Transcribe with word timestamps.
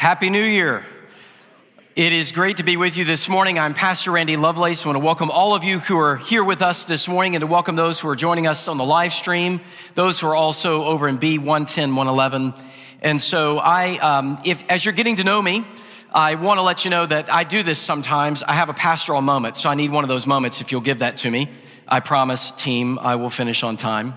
Happy 0.00 0.30
New 0.30 0.42
Year. 0.42 0.82
It 1.94 2.14
is 2.14 2.32
great 2.32 2.56
to 2.56 2.62
be 2.62 2.78
with 2.78 2.96
you 2.96 3.04
this 3.04 3.28
morning. 3.28 3.58
I'm 3.58 3.74
Pastor 3.74 4.12
Randy 4.12 4.38
Lovelace. 4.38 4.82
I 4.82 4.88
want 4.88 4.96
to 4.96 5.04
welcome 5.04 5.30
all 5.30 5.54
of 5.54 5.62
you 5.62 5.78
who 5.78 5.98
are 5.98 6.16
here 6.16 6.42
with 6.42 6.62
us 6.62 6.84
this 6.84 7.06
morning 7.06 7.36
and 7.36 7.42
to 7.42 7.46
welcome 7.46 7.76
those 7.76 8.00
who 8.00 8.08
are 8.08 8.16
joining 8.16 8.46
us 8.46 8.66
on 8.66 8.78
the 8.78 8.84
live 8.84 9.12
stream, 9.12 9.60
those 9.96 10.18
who 10.18 10.26
are 10.28 10.34
also 10.34 10.84
over 10.84 11.06
in 11.06 11.18
B110, 11.18 11.94
111. 11.94 12.54
And 13.02 13.20
so 13.20 13.58
I, 13.58 13.98
um, 13.98 14.40
if, 14.46 14.64
as 14.70 14.86
you're 14.86 14.94
getting 14.94 15.16
to 15.16 15.24
know 15.24 15.42
me, 15.42 15.66
I 16.10 16.36
want 16.36 16.56
to 16.56 16.62
let 16.62 16.86
you 16.86 16.90
know 16.90 17.04
that 17.04 17.30
I 17.30 17.44
do 17.44 17.62
this 17.62 17.78
sometimes. 17.78 18.42
I 18.42 18.54
have 18.54 18.70
a 18.70 18.74
pastoral 18.74 19.20
moment, 19.20 19.58
so 19.58 19.68
I 19.68 19.74
need 19.74 19.90
one 19.90 20.02
of 20.02 20.08
those 20.08 20.26
moments 20.26 20.62
if 20.62 20.72
you'll 20.72 20.80
give 20.80 21.00
that 21.00 21.18
to 21.18 21.30
me. 21.30 21.50
I 21.86 22.00
promise, 22.00 22.52
team, 22.52 22.98
I 22.98 23.16
will 23.16 23.28
finish 23.28 23.62
on 23.62 23.76
time. 23.76 24.14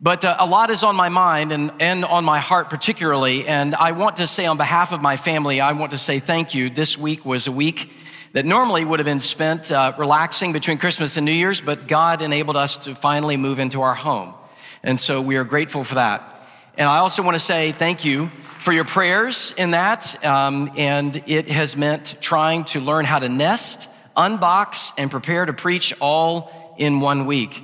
But 0.00 0.24
uh, 0.24 0.36
a 0.38 0.46
lot 0.46 0.70
is 0.70 0.82
on 0.82 0.96
my 0.96 1.08
mind 1.08 1.52
and, 1.52 1.70
and 1.80 2.04
on 2.04 2.24
my 2.24 2.40
heart, 2.40 2.68
particularly. 2.68 3.46
And 3.46 3.74
I 3.74 3.92
want 3.92 4.16
to 4.16 4.26
say, 4.26 4.46
on 4.46 4.56
behalf 4.56 4.92
of 4.92 5.00
my 5.00 5.16
family, 5.16 5.60
I 5.60 5.72
want 5.72 5.92
to 5.92 5.98
say 5.98 6.18
thank 6.18 6.54
you. 6.54 6.68
This 6.68 6.98
week 6.98 7.24
was 7.24 7.46
a 7.46 7.52
week 7.52 7.90
that 8.32 8.44
normally 8.44 8.84
would 8.84 8.98
have 8.98 9.06
been 9.06 9.20
spent 9.20 9.70
uh, 9.70 9.92
relaxing 9.96 10.52
between 10.52 10.78
Christmas 10.78 11.16
and 11.16 11.24
New 11.24 11.32
Year's, 11.32 11.60
but 11.60 11.86
God 11.86 12.20
enabled 12.20 12.56
us 12.56 12.76
to 12.78 12.94
finally 12.96 13.36
move 13.36 13.60
into 13.60 13.82
our 13.82 13.94
home. 13.94 14.34
And 14.82 14.98
so 14.98 15.22
we 15.22 15.36
are 15.36 15.44
grateful 15.44 15.84
for 15.84 15.94
that. 15.94 16.44
And 16.76 16.88
I 16.88 16.98
also 16.98 17.22
want 17.22 17.36
to 17.36 17.40
say 17.40 17.70
thank 17.70 18.04
you 18.04 18.26
for 18.58 18.72
your 18.72 18.84
prayers 18.84 19.54
in 19.56 19.70
that. 19.70 20.24
Um, 20.24 20.72
and 20.76 21.22
it 21.26 21.48
has 21.48 21.76
meant 21.76 22.16
trying 22.20 22.64
to 22.64 22.80
learn 22.80 23.04
how 23.04 23.20
to 23.20 23.28
nest, 23.28 23.88
unbox, 24.16 24.92
and 24.98 25.10
prepare 25.10 25.46
to 25.46 25.52
preach 25.52 25.94
all 26.00 26.74
in 26.76 26.98
one 26.98 27.26
week. 27.26 27.62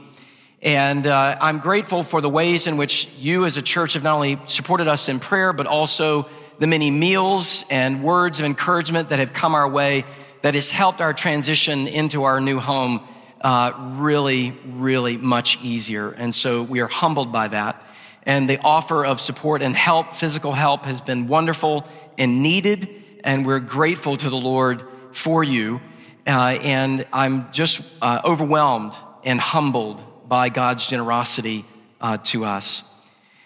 And 0.63 1.07
uh, 1.07 1.39
I'm 1.41 1.59
grateful 1.61 2.03
for 2.03 2.21
the 2.21 2.29
ways 2.29 2.67
in 2.67 2.77
which 2.77 3.09
you 3.19 3.47
as 3.47 3.57
a 3.57 3.63
church 3.63 3.95
have 3.95 4.03
not 4.03 4.15
only 4.17 4.39
supported 4.47 4.89
us 4.89 5.09
in 5.09 5.19
prayer, 5.19 5.55
but 5.55 5.67
also 5.67 6.29
the 6.59 6.67
many 6.67 6.91
meals 6.91 7.65
and 7.71 8.03
words 8.03 8.41
of 8.41 8.45
encouragement 8.45 9.09
that 9.09 9.19
have 9.19 9.33
come 9.33 9.55
our 9.55 9.69
way 9.69 10.05
that 10.43 10.55
has 10.55 10.69
helped 10.69 11.01
our 11.01 11.15
transition 11.15 11.89
into 11.89 12.25
our 12.25 12.41
new 12.41 12.59
home 12.59 13.01
uh, 13.41 13.73
really, 13.95 14.51
really 14.67 15.17
much 15.17 15.59
easier. 15.63 16.11
And 16.11 16.35
so 16.35 16.63
we 16.63 16.81
are 16.81 16.89
humbled 16.89 17.33
by 17.33 17.49
that. 17.49 17.83
And 18.25 18.49
the 18.49 18.59
offer 18.59 19.05
of 19.05 19.19
support 19.19 19.63
and 19.63 19.75
help, 19.75 20.15
physical 20.15 20.53
help, 20.53 20.85
has 20.85 21.01
been 21.01 21.27
wonderful 21.27 21.89
and 22.19 22.43
needed. 22.43 22.89
And 23.25 23.47
we're 23.47 23.61
grateful 23.61 24.19
to 24.19 24.29
the 24.29 24.37
Lord 24.37 24.85
for 25.13 25.43
you. 25.43 25.81
Uh, 26.27 26.59
and 26.61 27.07
I'm 27.15 27.51
just 27.51 27.81
uh, 28.03 28.21
overwhelmed 28.25 28.95
and 29.25 29.41
humbled 29.41 30.05
by 30.31 30.49
God's 30.49 30.87
generosity 30.87 31.65
uh, 32.01 32.17
to 32.23 32.45
us. 32.45 32.85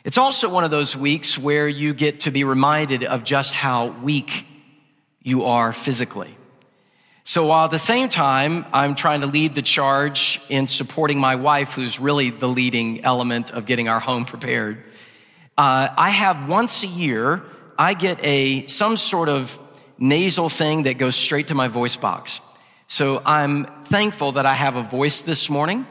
It's 0.05 0.19
also 0.19 0.51
one 0.51 0.65
of 0.65 0.71
those 0.71 0.95
weeks 0.95 1.39
where 1.39 1.67
you 1.67 1.95
get 1.95 2.21
to 2.21 2.31
be 2.31 2.45
reminded 2.45 3.05
of 3.05 3.25
just 3.25 3.55
how 3.55 3.87
weak 3.87 4.47
you 5.23 5.47
are 5.47 5.73
physically. 5.73 6.37
So 7.25 7.47
while 7.47 7.65
at 7.65 7.71
the 7.71 7.79
same 7.79 8.11
time, 8.11 8.67
I'm 8.71 8.95
trying 8.95 9.23
to 9.23 9.27
lead 9.27 9.55
the 9.55 9.63
charge 9.63 10.43
in 10.51 10.67
supporting 10.67 11.19
my 11.19 11.37
wife, 11.37 11.73
who's 11.73 11.99
really 11.99 12.29
the 12.29 12.49
leading 12.49 13.03
element 13.03 13.51
of 13.51 13.65
getting 13.65 13.89
our 13.89 13.99
home 13.99 14.27
prepared, 14.27 14.85
uh, 15.57 15.89
I 15.97 16.11
have 16.11 16.51
once 16.51 16.83
a 16.83 16.87
year, 16.87 17.43
I 17.79 17.95
get 17.95 18.19
a, 18.23 18.67
some 18.67 18.99
sort 18.99 19.31
of 19.31 19.59
nasal 19.97 20.51
thing 20.51 20.83
that 20.83 20.99
goes 20.99 21.17
straight 21.17 21.49
to 21.49 21.55
my 21.55 21.69
voice 21.69 21.97
box. 21.97 22.43
So 22.89 23.23
I'm 23.25 23.65
thankful 23.85 24.33
that 24.33 24.45
I 24.45 24.53
have 24.53 24.77
a 24.77 24.83
voice 24.83 25.23
this 25.23 25.49
morning. 25.49 25.87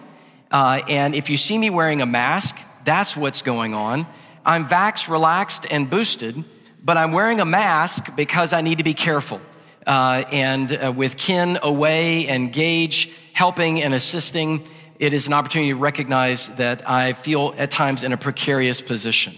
Uh, 0.53 0.81
and 0.87 1.15
if 1.15 1.31
you 1.31 1.37
see 1.37 1.57
me 1.57 1.71
wearing 1.71 1.99
a 1.99 2.05
mask, 2.05 2.59
that's 2.85 3.17
what's 3.17 3.41
going 3.41 3.73
on. 3.73 4.05
I'm 4.45 4.67
vaxxed, 4.67 5.09
relaxed, 5.09 5.65
and 5.71 5.89
boosted, 5.89 6.43
but 6.83 6.95
I'm 6.95 7.11
wearing 7.11 7.39
a 7.39 7.45
mask 7.45 8.15
because 8.15 8.53
I 8.53 8.61
need 8.61 8.77
to 8.77 8.83
be 8.83 8.93
careful. 8.93 9.41
Uh, 9.87 10.23
and 10.31 10.71
uh, 10.71 10.93
with 10.95 11.17
Ken 11.17 11.57
away 11.63 12.27
and 12.27 12.53
Gage 12.53 13.11
helping 13.33 13.81
and 13.81 13.95
assisting, 13.95 14.63
it 14.99 15.11
is 15.11 15.25
an 15.25 15.33
opportunity 15.33 15.71
to 15.71 15.77
recognize 15.77 16.49
that 16.49 16.87
I 16.87 17.13
feel 17.13 17.55
at 17.57 17.71
times 17.71 18.03
in 18.03 18.13
a 18.13 18.17
precarious 18.17 18.79
position. 18.79 19.35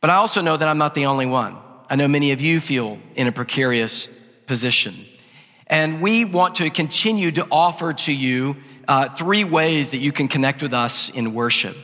But 0.00 0.10
I 0.10 0.16
also 0.16 0.40
know 0.40 0.56
that 0.56 0.68
I'm 0.68 0.78
not 0.78 0.94
the 0.94 1.06
only 1.06 1.26
one. 1.26 1.56
I 1.88 1.94
know 1.94 2.08
many 2.08 2.32
of 2.32 2.40
you 2.40 2.60
feel 2.60 2.98
in 3.14 3.28
a 3.28 3.32
precarious 3.32 4.08
position. 4.46 5.06
And 5.68 6.00
we 6.00 6.24
want 6.24 6.56
to 6.56 6.68
continue 6.70 7.30
to 7.32 7.46
offer 7.50 7.92
to 7.92 8.12
you 8.12 8.56
uh, 8.88 9.08
three 9.14 9.44
ways 9.44 9.90
that 9.90 9.98
you 9.98 10.12
can 10.12 10.28
connect 10.28 10.62
with 10.62 10.74
us 10.74 11.08
in 11.10 11.34
worship. 11.34 11.76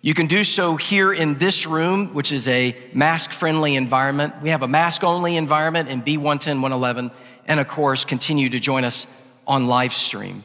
You 0.00 0.14
can 0.14 0.26
do 0.26 0.44
so 0.44 0.76
here 0.76 1.12
in 1.12 1.38
this 1.38 1.66
room, 1.66 2.14
which 2.14 2.30
is 2.30 2.46
a 2.46 2.76
mask 2.92 3.32
friendly 3.32 3.74
environment. 3.74 4.40
We 4.42 4.50
have 4.50 4.62
a 4.62 4.68
mask 4.68 5.02
only 5.02 5.36
environment 5.36 5.88
in 5.88 6.02
B110, 6.02 6.60
111, 6.60 7.10
and 7.46 7.60
of 7.60 7.66
course, 7.66 8.04
continue 8.04 8.48
to 8.50 8.60
join 8.60 8.84
us 8.84 9.06
on 9.46 9.66
live 9.66 9.92
stream. 9.92 10.44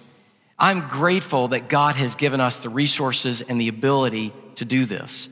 I'm 0.58 0.88
grateful 0.88 1.50
that 1.50 1.68
God 1.68 1.96
has 1.96 2.16
given 2.16 2.40
us 2.40 2.60
the 2.60 2.70
resources 2.70 3.42
and 3.42 3.60
the 3.60 3.68
ability 3.68 4.34
to 4.56 4.66
do 4.66 4.86
this. 4.86 5.30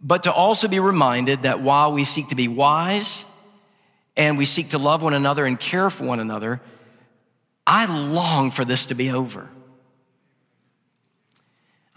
But 0.00 0.22
to 0.22 0.32
also 0.32 0.68
be 0.68 0.78
reminded 0.78 1.42
that 1.42 1.60
while 1.60 1.92
we 1.92 2.04
seek 2.04 2.28
to 2.28 2.34
be 2.34 2.48
wise 2.48 3.24
and 4.16 4.38
we 4.38 4.44
seek 4.44 4.70
to 4.70 4.78
love 4.78 5.02
one 5.02 5.14
another 5.14 5.44
and 5.44 5.58
care 5.58 5.90
for 5.90 6.04
one 6.04 6.20
another, 6.20 6.60
I 7.66 7.86
long 7.86 8.50
for 8.50 8.64
this 8.64 8.86
to 8.86 8.94
be 8.94 9.10
over. 9.10 9.48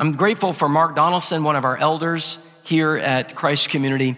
I'm 0.01 0.13
grateful 0.13 0.51
for 0.51 0.67
Mark 0.67 0.95
Donaldson, 0.95 1.43
one 1.43 1.55
of 1.55 1.63
our 1.63 1.77
elders 1.77 2.39
here 2.63 2.97
at 2.97 3.35
Christ 3.35 3.69
Community, 3.69 4.17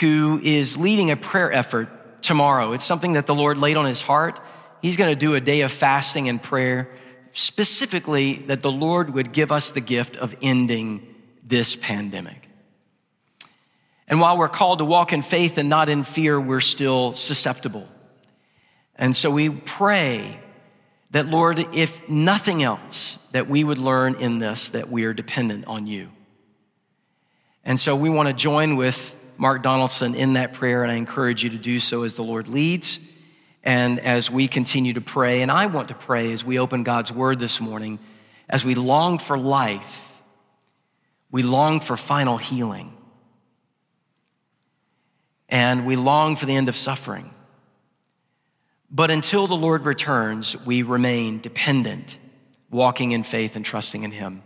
who 0.00 0.40
is 0.42 0.76
leading 0.76 1.12
a 1.12 1.16
prayer 1.16 1.52
effort 1.52 2.20
tomorrow. 2.20 2.72
It's 2.72 2.82
something 2.82 3.12
that 3.12 3.28
the 3.28 3.34
Lord 3.36 3.56
laid 3.56 3.76
on 3.76 3.86
his 3.86 4.00
heart. 4.00 4.40
He's 4.82 4.96
going 4.96 5.08
to 5.08 5.14
do 5.14 5.36
a 5.36 5.40
day 5.40 5.60
of 5.60 5.70
fasting 5.70 6.28
and 6.28 6.42
prayer, 6.42 6.90
specifically 7.32 8.38
that 8.48 8.62
the 8.62 8.72
Lord 8.72 9.10
would 9.10 9.32
give 9.32 9.52
us 9.52 9.70
the 9.70 9.80
gift 9.80 10.16
of 10.16 10.34
ending 10.42 11.06
this 11.46 11.76
pandemic. 11.76 12.48
And 14.08 14.20
while 14.20 14.36
we're 14.36 14.48
called 14.48 14.80
to 14.80 14.84
walk 14.84 15.12
in 15.12 15.22
faith 15.22 15.58
and 15.58 15.68
not 15.68 15.88
in 15.88 16.02
fear, 16.02 16.40
we're 16.40 16.58
still 16.58 17.14
susceptible. 17.14 17.86
And 18.96 19.14
so 19.14 19.30
we 19.30 19.48
pray 19.48 20.40
that, 21.10 21.26
Lord, 21.26 21.58
if 21.72 22.08
nothing 22.08 22.62
else, 22.62 23.18
that 23.32 23.48
we 23.48 23.64
would 23.64 23.78
learn 23.78 24.14
in 24.16 24.38
this 24.38 24.70
that 24.70 24.88
we 24.90 25.04
are 25.04 25.12
dependent 25.12 25.66
on 25.66 25.86
you. 25.86 26.10
And 27.64 27.78
so 27.78 27.94
we 27.94 28.08
want 28.08 28.28
to 28.28 28.32
join 28.32 28.76
with 28.76 29.14
Mark 29.36 29.62
Donaldson 29.62 30.14
in 30.14 30.34
that 30.34 30.52
prayer, 30.52 30.82
and 30.82 30.92
I 30.92 30.96
encourage 30.96 31.44
you 31.44 31.50
to 31.50 31.58
do 31.58 31.80
so 31.80 32.02
as 32.02 32.14
the 32.14 32.22
Lord 32.22 32.48
leads 32.48 33.00
and 33.62 34.00
as 34.00 34.30
we 34.30 34.48
continue 34.48 34.92
to 34.94 35.00
pray. 35.00 35.42
And 35.42 35.50
I 35.50 35.66
want 35.66 35.88
to 35.88 35.94
pray 35.94 36.32
as 36.32 36.44
we 36.44 36.58
open 36.58 36.82
God's 36.82 37.12
word 37.12 37.38
this 37.38 37.60
morning, 37.60 37.98
as 38.48 38.64
we 38.64 38.74
long 38.74 39.18
for 39.18 39.38
life, 39.38 40.12
we 41.30 41.42
long 41.42 41.80
for 41.80 41.96
final 41.96 42.36
healing, 42.36 42.96
and 45.48 45.86
we 45.86 45.96
long 45.96 46.36
for 46.36 46.46
the 46.46 46.56
end 46.56 46.68
of 46.68 46.76
suffering. 46.76 47.32
But 48.90 49.10
until 49.10 49.46
the 49.46 49.54
Lord 49.54 49.84
returns, 49.84 50.56
we 50.64 50.82
remain 50.82 51.40
dependent, 51.40 52.16
walking 52.70 53.12
in 53.12 53.22
faith 53.22 53.54
and 53.54 53.64
trusting 53.64 54.02
in 54.02 54.10
Him. 54.10 54.42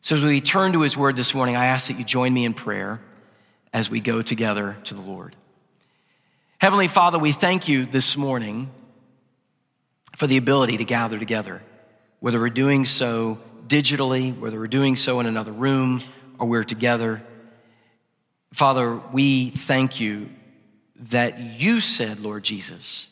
So 0.00 0.16
as 0.16 0.24
we 0.24 0.40
turn 0.40 0.72
to 0.72 0.80
His 0.82 0.96
Word 0.96 1.14
this 1.14 1.32
morning, 1.32 1.54
I 1.54 1.66
ask 1.66 1.86
that 1.86 1.98
you 1.98 2.04
join 2.04 2.34
me 2.34 2.44
in 2.44 2.54
prayer 2.54 3.00
as 3.72 3.88
we 3.88 4.00
go 4.00 4.20
together 4.20 4.76
to 4.84 4.94
the 4.94 5.00
Lord. 5.00 5.36
Heavenly 6.58 6.88
Father, 6.88 7.18
we 7.18 7.32
thank 7.32 7.68
you 7.68 7.86
this 7.86 8.16
morning 8.16 8.70
for 10.16 10.26
the 10.26 10.36
ability 10.36 10.76
to 10.78 10.84
gather 10.84 11.18
together, 11.18 11.62
whether 12.20 12.40
we're 12.40 12.50
doing 12.50 12.84
so 12.84 13.38
digitally, 13.66 14.36
whether 14.36 14.58
we're 14.58 14.66
doing 14.66 14.96
so 14.96 15.20
in 15.20 15.26
another 15.26 15.52
room, 15.52 16.02
or 16.38 16.48
we're 16.48 16.64
together. 16.64 17.22
Father, 18.52 19.00
we 19.12 19.50
thank 19.50 20.00
you 20.00 20.28
that 20.96 21.38
you 21.40 21.80
said, 21.80 22.20
Lord 22.20 22.42
Jesus, 22.42 23.08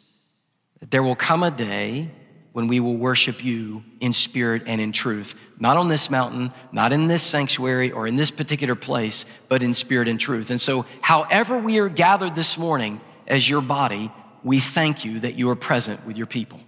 there 0.89 1.03
will 1.03 1.17
come 1.17 1.43
a 1.43 1.51
day 1.51 2.11
when 2.53 2.67
we 2.67 2.81
will 2.81 2.97
worship 2.97 3.45
you 3.45 3.85
in 4.01 4.13
spirit 4.13 4.63
and 4.67 4.81
in 4.81 4.93
truth. 4.93 5.35
Not 5.59 5.77
on 5.77 5.89
this 5.89 6.11
mountain, 6.11 6.53
not 6.73 6.93
in 6.93 7.07
this 7.07 7.23
sanctuary 7.23 7.93
or 7.93 8.07
in 8.07 8.17
this 8.17 8.31
particular 8.31 8.75
place, 8.75 9.25
but 9.49 9.63
in 9.63 9.75
spirit 9.75 10.09
and 10.09 10.19
truth. 10.19 10.51
And 10.51 10.61
so, 10.61 10.87
however 11.01 11.59
we 11.59 11.79
are 11.79 11.89
gathered 11.89 12.35
this 12.35 12.59
morning 12.59 13.01
as 13.27 13.49
your 13.49 13.61
body, 13.61 14.11
we 14.43 14.59
thank 14.59 15.05
you 15.05 15.21
that 15.21 15.35
you 15.35 15.51
are 15.51 15.57
present 15.57 16.05
with 16.07 16.17
your 16.17 16.27
people. 16.27 16.61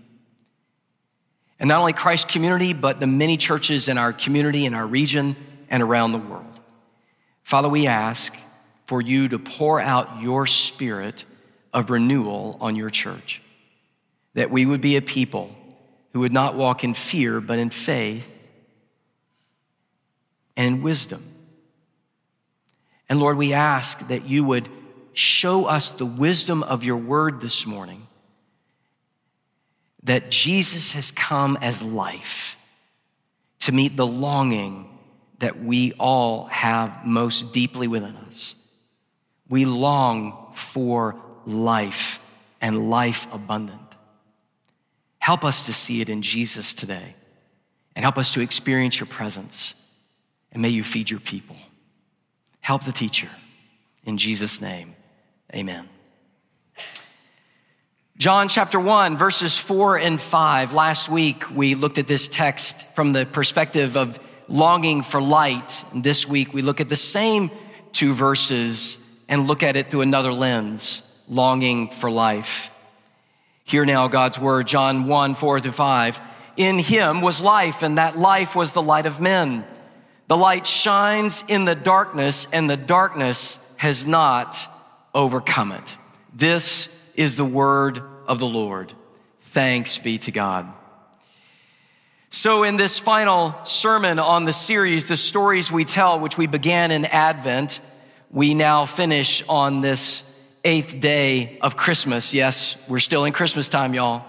And 1.58 1.68
not 1.68 1.78
only 1.78 1.92
Christ 1.92 2.28
community, 2.28 2.72
but 2.72 3.00
the 3.00 3.06
many 3.06 3.36
churches 3.36 3.88
in 3.88 3.96
our 3.96 4.12
community, 4.12 4.66
in 4.66 4.74
our 4.74 4.86
region, 4.86 5.36
and 5.68 5.82
around 5.82 6.12
the 6.12 6.18
world. 6.18 6.60
Father, 7.42 7.68
we 7.68 7.86
ask 7.86 8.34
for 8.84 9.00
you 9.00 9.28
to 9.28 9.38
pour 9.38 9.80
out 9.80 10.20
your 10.20 10.46
spirit 10.46 11.24
of 11.72 11.90
renewal 11.90 12.58
on 12.60 12.76
your 12.76 12.90
church, 12.90 13.41
that 14.34 14.50
we 14.50 14.66
would 14.66 14.80
be 14.80 14.96
a 14.96 15.02
people 15.02 15.54
who 16.12 16.20
would 16.20 16.32
not 16.32 16.56
walk 16.56 16.84
in 16.84 16.94
fear, 16.94 17.40
but 17.40 17.58
in 17.58 17.70
faith 17.70 18.28
and 20.56 20.66
in 20.66 20.82
wisdom. 20.82 21.22
And 23.08 23.20
Lord, 23.20 23.36
we 23.36 23.52
ask 23.52 24.06
that 24.08 24.26
you 24.26 24.44
would 24.44 24.68
show 25.12 25.66
us 25.66 25.90
the 25.90 26.06
wisdom 26.06 26.62
of 26.62 26.84
your 26.84 26.96
word 26.96 27.40
this 27.40 27.66
morning, 27.66 28.06
that 30.02 30.30
Jesus 30.30 30.92
has 30.92 31.10
come 31.10 31.58
as 31.60 31.82
life 31.82 32.56
to 33.60 33.72
meet 33.72 33.96
the 33.96 34.06
longing 34.06 34.88
that 35.38 35.62
we 35.62 35.92
all 35.94 36.46
have 36.46 37.04
most 37.04 37.52
deeply 37.52 37.86
within 37.88 38.16
us. 38.16 38.54
We 39.48 39.64
long 39.66 40.52
for 40.54 41.16
life 41.44 42.20
and 42.60 42.88
life 42.88 43.26
abundant. 43.32 43.81
Help 45.22 45.44
us 45.44 45.66
to 45.66 45.72
see 45.72 46.00
it 46.00 46.08
in 46.08 46.20
Jesus 46.20 46.74
today 46.74 47.14
and 47.94 48.02
help 48.02 48.18
us 48.18 48.32
to 48.32 48.40
experience 48.40 48.98
your 48.98 49.06
presence. 49.06 49.74
And 50.50 50.60
may 50.60 50.68
you 50.68 50.82
feed 50.82 51.10
your 51.10 51.20
people. 51.20 51.54
Help 52.58 52.82
the 52.82 52.90
teacher. 52.90 53.28
In 54.04 54.18
Jesus' 54.18 54.60
name, 54.60 54.96
amen. 55.54 55.88
John 58.18 58.48
chapter 58.48 58.80
1, 58.80 59.16
verses 59.16 59.56
4 59.56 59.98
and 59.98 60.20
5. 60.20 60.72
Last 60.72 61.08
week, 61.08 61.48
we 61.54 61.76
looked 61.76 61.98
at 61.98 62.08
this 62.08 62.26
text 62.26 62.84
from 62.96 63.12
the 63.12 63.24
perspective 63.24 63.96
of 63.96 64.18
longing 64.48 65.02
for 65.02 65.22
light. 65.22 65.84
And 65.92 66.02
this 66.02 66.26
week, 66.26 66.52
we 66.52 66.62
look 66.62 66.80
at 66.80 66.88
the 66.88 66.96
same 66.96 67.52
two 67.92 68.12
verses 68.12 68.98
and 69.28 69.46
look 69.46 69.62
at 69.62 69.76
it 69.76 69.88
through 69.88 70.00
another 70.00 70.32
lens 70.32 71.04
longing 71.28 71.90
for 71.90 72.10
life. 72.10 72.71
Hear 73.64 73.84
now 73.84 74.08
God's 74.08 74.38
word, 74.38 74.66
John 74.66 75.06
1, 75.06 75.34
4 75.34 75.60
through 75.60 75.72
5. 75.72 76.20
In 76.56 76.78
him 76.78 77.20
was 77.20 77.40
life, 77.40 77.82
and 77.82 77.98
that 77.98 78.18
life 78.18 78.54
was 78.54 78.72
the 78.72 78.82
light 78.82 79.06
of 79.06 79.20
men. 79.20 79.64
The 80.26 80.36
light 80.36 80.66
shines 80.66 81.44
in 81.48 81.64
the 81.64 81.74
darkness, 81.74 82.46
and 82.52 82.68
the 82.68 82.76
darkness 82.76 83.58
has 83.76 84.06
not 84.06 84.56
overcome 85.14 85.72
it. 85.72 85.96
This 86.34 86.88
is 87.14 87.36
the 87.36 87.44
word 87.44 88.02
of 88.26 88.38
the 88.38 88.46
Lord. 88.46 88.92
Thanks 89.40 89.98
be 89.98 90.18
to 90.18 90.30
God. 90.30 90.72
So, 92.30 92.62
in 92.62 92.78
this 92.78 92.98
final 92.98 93.54
sermon 93.64 94.18
on 94.18 94.46
the 94.46 94.54
series, 94.54 95.06
The 95.06 95.18
Stories 95.18 95.70
We 95.70 95.84
Tell, 95.84 96.18
which 96.18 96.38
we 96.38 96.46
began 96.46 96.90
in 96.90 97.04
Advent, 97.04 97.80
we 98.30 98.54
now 98.54 98.86
finish 98.86 99.44
on 99.50 99.82
this 99.82 100.22
eighth 100.64 101.00
day 101.00 101.58
of 101.60 101.76
Christmas. 101.76 102.32
Yes, 102.32 102.76
we're 102.88 102.98
still 102.98 103.24
in 103.24 103.32
Christmas 103.32 103.68
time, 103.68 103.94
y'all. 103.94 104.24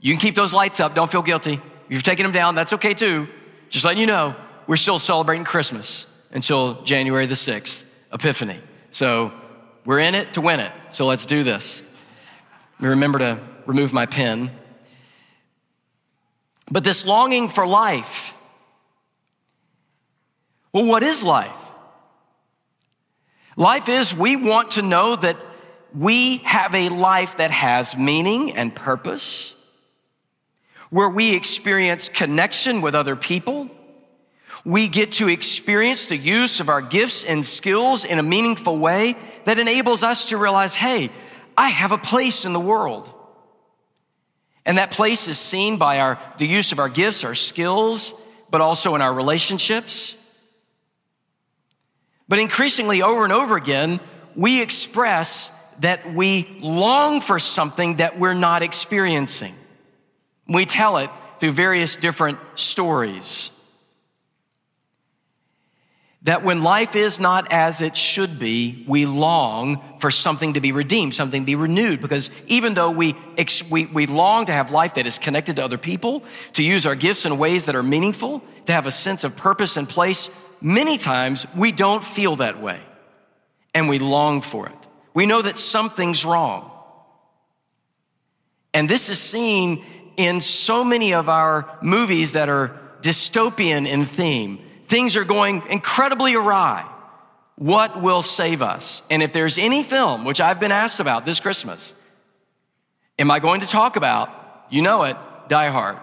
You 0.00 0.12
can 0.14 0.20
keep 0.20 0.34
those 0.34 0.54
lights 0.54 0.80
up. 0.80 0.94
Don't 0.94 1.10
feel 1.10 1.22
guilty. 1.22 1.54
If 1.54 1.60
you're 1.88 2.00
taking 2.00 2.24
them 2.24 2.32
down, 2.32 2.54
that's 2.54 2.72
okay 2.74 2.94
too. 2.94 3.28
Just 3.68 3.84
letting 3.84 4.00
you 4.00 4.06
know, 4.06 4.34
we're 4.66 4.76
still 4.76 4.98
celebrating 4.98 5.44
Christmas 5.44 6.06
until 6.32 6.82
January 6.82 7.26
the 7.26 7.34
6th, 7.34 7.84
Epiphany. 8.12 8.60
So 8.90 9.32
we're 9.84 9.98
in 9.98 10.14
it 10.14 10.34
to 10.34 10.40
win 10.40 10.60
it. 10.60 10.72
So 10.92 11.06
let's 11.06 11.26
do 11.26 11.42
this. 11.42 11.82
Remember 12.78 13.18
to 13.18 13.40
remove 13.66 13.92
my 13.92 14.06
pen. 14.06 14.50
But 16.70 16.84
this 16.84 17.04
longing 17.04 17.48
for 17.48 17.66
life. 17.66 18.32
Well, 20.72 20.84
what 20.84 21.02
is 21.02 21.22
life? 21.22 21.69
Life 23.60 23.90
is 23.90 24.14
we 24.14 24.36
want 24.36 24.70
to 24.70 24.82
know 24.82 25.16
that 25.16 25.36
we 25.94 26.38
have 26.38 26.74
a 26.74 26.88
life 26.88 27.36
that 27.36 27.50
has 27.50 27.94
meaning 27.94 28.56
and 28.56 28.74
purpose, 28.74 29.54
where 30.88 31.10
we 31.10 31.34
experience 31.34 32.08
connection 32.08 32.80
with 32.80 32.94
other 32.94 33.16
people. 33.16 33.68
We 34.64 34.88
get 34.88 35.12
to 35.12 35.28
experience 35.28 36.06
the 36.06 36.16
use 36.16 36.60
of 36.60 36.70
our 36.70 36.80
gifts 36.80 37.22
and 37.22 37.44
skills 37.44 38.06
in 38.06 38.18
a 38.18 38.22
meaningful 38.22 38.78
way 38.78 39.14
that 39.44 39.58
enables 39.58 40.02
us 40.02 40.30
to 40.30 40.38
realize, 40.38 40.74
hey, 40.74 41.10
I 41.54 41.68
have 41.68 41.92
a 41.92 41.98
place 41.98 42.46
in 42.46 42.54
the 42.54 42.60
world. 42.60 43.12
And 44.64 44.78
that 44.78 44.90
place 44.90 45.28
is 45.28 45.38
seen 45.38 45.76
by 45.76 46.00
our, 46.00 46.18
the 46.38 46.46
use 46.46 46.72
of 46.72 46.78
our 46.78 46.88
gifts, 46.88 47.24
our 47.24 47.34
skills, 47.34 48.14
but 48.50 48.62
also 48.62 48.94
in 48.94 49.02
our 49.02 49.12
relationships 49.12 50.16
but 52.30 52.38
increasingly, 52.38 53.02
over 53.02 53.24
and 53.24 53.32
over 53.32 53.56
again, 53.56 53.98
we 54.36 54.62
express 54.62 55.50
that 55.80 56.14
we 56.14 56.46
long 56.60 57.20
for 57.20 57.40
something 57.40 57.96
that 57.96 58.20
we're 58.20 58.34
not 58.34 58.62
experiencing. 58.62 59.52
We 60.46 60.64
tell 60.64 60.98
it 60.98 61.10
through 61.40 61.50
various 61.50 61.96
different 61.96 62.38
stories. 62.54 63.50
That 66.22 66.44
when 66.44 66.62
life 66.62 66.94
is 66.94 67.18
not 67.18 67.50
as 67.50 67.80
it 67.80 67.96
should 67.96 68.38
be, 68.38 68.84
we 68.86 69.06
long 69.06 69.82
for 69.98 70.12
something 70.12 70.52
to 70.52 70.60
be 70.60 70.70
redeemed, 70.70 71.16
something 71.16 71.42
to 71.42 71.46
be 71.46 71.56
renewed. 71.56 72.00
Because 72.00 72.30
even 72.46 72.74
though 72.74 72.92
we, 72.92 73.16
we, 73.68 73.86
we 73.86 74.06
long 74.06 74.46
to 74.46 74.52
have 74.52 74.70
life 74.70 74.94
that 74.94 75.06
is 75.08 75.18
connected 75.18 75.56
to 75.56 75.64
other 75.64 75.78
people, 75.78 76.22
to 76.52 76.62
use 76.62 76.86
our 76.86 76.94
gifts 76.94 77.24
in 77.24 77.38
ways 77.38 77.64
that 77.64 77.74
are 77.74 77.82
meaningful, 77.82 78.40
to 78.66 78.72
have 78.72 78.86
a 78.86 78.92
sense 78.92 79.24
of 79.24 79.34
purpose 79.34 79.76
and 79.76 79.88
place 79.88 80.30
many 80.60 80.98
times 80.98 81.46
we 81.56 81.72
don't 81.72 82.04
feel 82.04 82.36
that 82.36 82.60
way 82.60 82.80
and 83.74 83.88
we 83.88 83.98
long 83.98 84.40
for 84.40 84.66
it. 84.68 84.76
We 85.14 85.26
know 85.26 85.42
that 85.42 85.58
something's 85.58 86.24
wrong. 86.24 86.70
And 88.72 88.88
this 88.88 89.08
is 89.08 89.18
seen 89.18 89.84
in 90.16 90.40
so 90.40 90.84
many 90.84 91.14
of 91.14 91.28
our 91.28 91.78
movies 91.82 92.32
that 92.32 92.48
are 92.48 92.78
dystopian 93.02 93.88
in 93.88 94.04
theme. 94.04 94.60
Things 94.86 95.16
are 95.16 95.24
going 95.24 95.62
incredibly 95.68 96.34
awry. 96.34 96.88
What 97.56 98.00
will 98.00 98.22
save 98.22 98.62
us? 98.62 99.02
And 99.10 99.22
if 99.22 99.32
there's 99.32 99.58
any 99.58 99.82
film, 99.82 100.24
which 100.24 100.40
I've 100.40 100.60
been 100.60 100.72
asked 100.72 101.00
about 101.00 101.26
this 101.26 101.40
Christmas, 101.40 101.94
am 103.18 103.30
I 103.30 103.38
going 103.38 103.60
to 103.60 103.66
talk 103.66 103.96
about? 103.96 104.30
You 104.70 104.82
know 104.82 105.02
it, 105.04 105.16
Die 105.48 105.70
Hard. 105.70 105.98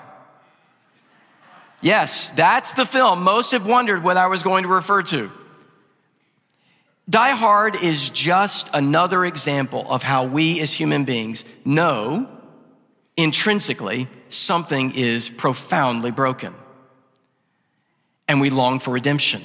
Yes, 1.82 2.30
that's 2.32 2.74
the 2.74 2.86
film 2.86 3.24
most 3.24 3.52
have 3.52 3.68
wondered 3.68 4.04
what 4.04 4.18
I 4.18 4.28
was 4.28 4.44
going 4.44 4.64
to 4.64 4.70
refer 4.70 5.04
to. 5.04 5.32
Die 7.10 7.32
Hard 7.32 7.82
is 7.82 8.10
just 8.10 8.70
another 8.74 9.24
example 9.26 9.90
of 9.90 10.04
how 10.04 10.26
we 10.26 10.60
as 10.60 10.74
human 10.74 11.06
beings 11.06 11.46
know 11.64 12.28
intrinsically 13.16 14.08
something 14.30 14.94
is 14.94 15.30
profoundly 15.30 16.12
broken. 16.12 16.54
And 18.28 18.42
we 18.42 18.50
long 18.50 18.80
for 18.80 18.92
redemption, 18.92 19.42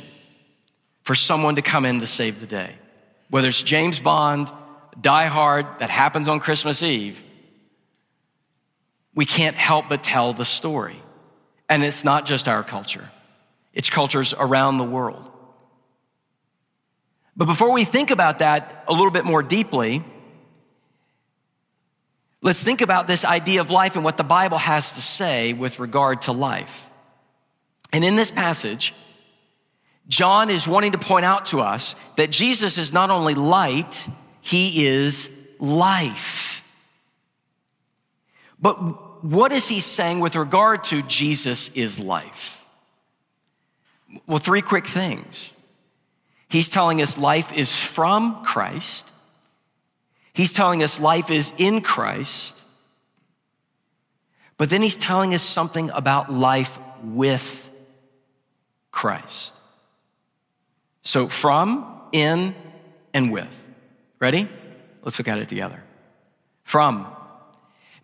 for 1.03 1.15
someone 1.15 1.57
to 1.57 1.63
come 1.63 1.87
in 1.87 2.01
to 2.01 2.07
save 2.07 2.41
the 2.41 2.47
day. 2.47 2.75
Whether 3.31 3.49
it's 3.49 3.63
James 3.63 4.01
Bond, 4.01 4.51
Die 5.01 5.27
Hard, 5.27 5.67
that 5.79 5.89
happens 5.89 6.29
on 6.29 6.41
Christmas 6.41 6.83
Eve, 6.83 7.23
we 9.15 9.25
can't 9.25 9.57
help 9.57 9.89
but 9.89 10.03
tell 10.03 10.33
the 10.33 10.45
story. 10.45 11.02
And 11.73 11.83
it's 11.85 12.05
not 12.05 12.27
just 12.27 12.49
our 12.49 12.63
culture, 12.63 13.09
it's 13.73 13.89
cultures 13.89 14.35
around 14.39 14.77
the 14.77 14.85
world. 14.85 15.27
But 17.35 17.47
before 17.47 17.73
we 17.73 17.85
think 17.85 18.11
about 18.11 18.41
that 18.41 18.85
a 18.87 18.93
little 18.93 19.11
bit 19.11 19.25
more 19.25 19.43
deeply, 19.43 20.05
let's 22.43 22.63
think 22.63 22.83
about 22.83 23.07
this 23.07 23.25
idea 23.25 23.63
of 23.63 23.71
life 23.71 23.97
and 23.97 24.05
what 24.05 24.19
the 24.19 24.23
Bible 24.23 24.59
has 24.59 24.93
to 24.97 25.01
say 25.01 25.55
with 25.55 25.81
regard 25.81 26.21
to 26.23 26.33
life. 26.33 26.91
And 27.91 28.05
in 28.05 28.17
this 28.17 28.31
passage, 28.31 28.93
John 30.09 30.51
is 30.51 30.69
wanting 30.69 30.93
to 30.93 30.99
point 30.99 31.25
out 31.25 31.47
to 31.47 31.63
us 31.63 31.95
that 32.17 32.31
Jesus 32.31 32.77
is 32.77 32.93
not 32.93 33.09
only 33.09 33.35
light, 33.35 34.07
he 34.43 34.85
is 34.85 35.31
life. 35.59 36.63
But 38.61 38.79
what 39.23 39.53
is 39.53 39.69
he 39.69 39.81
saying 39.81 40.21
with 40.21 40.37
regard 40.37 40.85
to 40.85 41.03
Jesus 41.03 41.69
is 41.71 41.99
life? 41.99 42.65
Well, 44.27 44.39
three 44.39 44.63
quick 44.63 44.87
things. 44.87 45.51
He's 46.49 46.69
telling 46.69 47.01
us 47.01 47.17
life 47.17 47.53
is 47.53 47.79
from 47.79 48.45
Christ. 48.45 49.09
He's 50.35 50.53
telling 50.53 50.83
us 50.83 51.01
life 51.01 51.31
is 51.31 51.53
in 51.57 51.81
Christ. 51.81 52.61
But 54.59 54.69
then 54.71 54.83
he's 54.83 54.97
telling 54.97 55.35
us 55.35 55.43
something 55.43 55.91
about 55.91 56.31
life 56.33 56.79
with 57.03 57.71
Christ. 58.91 59.55
So 61.03 61.29
from, 61.29 62.01
in, 62.13 62.55
and 63.15 63.33
with. 63.33 63.65
Ready? 64.19 64.49
Let's 65.03 65.19
look 65.19 65.29
at 65.29 65.39
it 65.39 65.49
together. 65.49 65.83
From. 66.65 67.07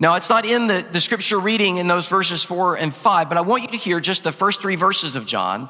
Now, 0.01 0.15
it's 0.15 0.29
not 0.29 0.47
in 0.47 0.69
the, 0.69 0.87
the 0.91 1.01
scripture 1.01 1.39
reading 1.39 1.79
in 1.79 1.89
those 1.89 2.07
verses 2.07 2.45
four 2.45 2.77
and 2.77 2.95
five, 2.95 3.29
but 3.29 3.37
I 3.37 3.41
want 3.41 3.65
you 3.65 3.69
to 3.71 3.77
hear 3.77 3.99
just 3.99 4.23
the 4.23 4.31
first 4.31 4.61
three 4.61 4.77
verses 4.77 5.17
of 5.17 5.27
John, 5.27 5.69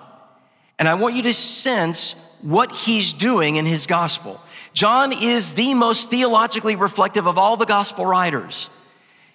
and 0.78 0.86
I 0.86 0.94
want 0.94 1.14
you 1.14 1.22
to 1.22 1.32
sense 1.32 2.12
what 2.42 2.70
he's 2.70 3.12
doing 3.12 3.56
in 3.56 3.64
his 3.64 3.86
gospel. 3.86 4.40
John 4.74 5.12
is 5.12 5.54
the 5.54 5.72
most 5.74 6.10
theologically 6.10 6.76
reflective 6.76 7.26
of 7.26 7.38
all 7.38 7.56
the 7.56 7.64
gospel 7.64 8.04
writers. 8.04 8.68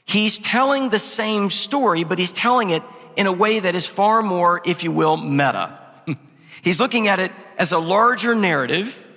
He's 0.06 0.38
telling 0.38 0.90
the 0.90 1.00
same 1.00 1.50
story, 1.50 2.04
but 2.04 2.20
he's 2.20 2.32
telling 2.32 2.70
it 2.70 2.84
in 3.16 3.26
a 3.26 3.32
way 3.32 3.60
that 3.60 3.74
is 3.74 3.88
far 3.88 4.22
more, 4.22 4.62
if 4.64 4.84
you 4.84 4.92
will, 4.92 5.18
meta. 5.18 5.80
he's 6.62 6.80
looking 6.80 7.08
at 7.08 7.20
it 7.20 7.32
as 7.58 7.72
a 7.72 7.80
larger 7.80 8.36
narrative, 8.36 9.08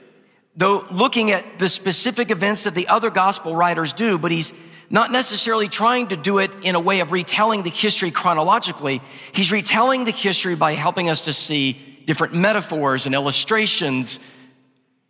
though 0.56 0.86
looking 0.90 1.30
at 1.30 1.58
the 1.58 1.68
specific 1.68 2.30
events 2.30 2.64
that 2.64 2.74
the 2.74 2.88
other 2.88 3.10
gospel 3.10 3.54
writers 3.54 3.92
do, 3.92 4.16
but 4.16 4.32
he's 4.32 4.54
not 4.90 5.10
necessarily 5.10 5.68
trying 5.68 6.08
to 6.08 6.16
do 6.16 6.38
it 6.38 6.50
in 6.62 6.74
a 6.74 6.80
way 6.80 7.00
of 7.00 7.12
retelling 7.12 7.62
the 7.62 7.70
history 7.70 8.10
chronologically. 8.10 9.02
He's 9.32 9.52
retelling 9.52 10.04
the 10.04 10.12
history 10.12 10.54
by 10.54 10.72
helping 10.72 11.08
us 11.10 11.22
to 11.22 11.32
see 11.32 11.72
different 12.06 12.34
metaphors 12.34 13.06
and 13.06 13.14
illustrations 13.14 14.18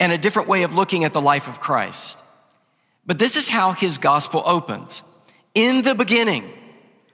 and 0.00 0.12
a 0.12 0.18
different 0.18 0.48
way 0.48 0.62
of 0.62 0.72
looking 0.72 1.04
at 1.04 1.12
the 1.12 1.20
life 1.20 1.48
of 1.48 1.60
Christ. 1.60 2.18
But 3.04 3.18
this 3.18 3.36
is 3.36 3.48
how 3.48 3.72
his 3.72 3.98
gospel 3.98 4.42
opens. 4.44 5.02
In 5.54 5.82
the 5.82 5.94
beginning 5.94 6.52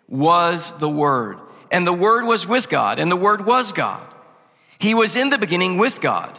was 0.08 0.72
the 0.78 0.88
Word, 0.88 1.38
and 1.70 1.86
the 1.86 1.92
Word 1.92 2.24
was 2.24 2.46
with 2.46 2.68
God, 2.68 2.98
and 2.98 3.10
the 3.10 3.16
Word 3.16 3.46
was 3.46 3.72
God. 3.72 4.06
He 4.78 4.94
was 4.94 5.16
in 5.16 5.28
the 5.28 5.38
beginning 5.38 5.78
with 5.78 6.00
God. 6.00 6.38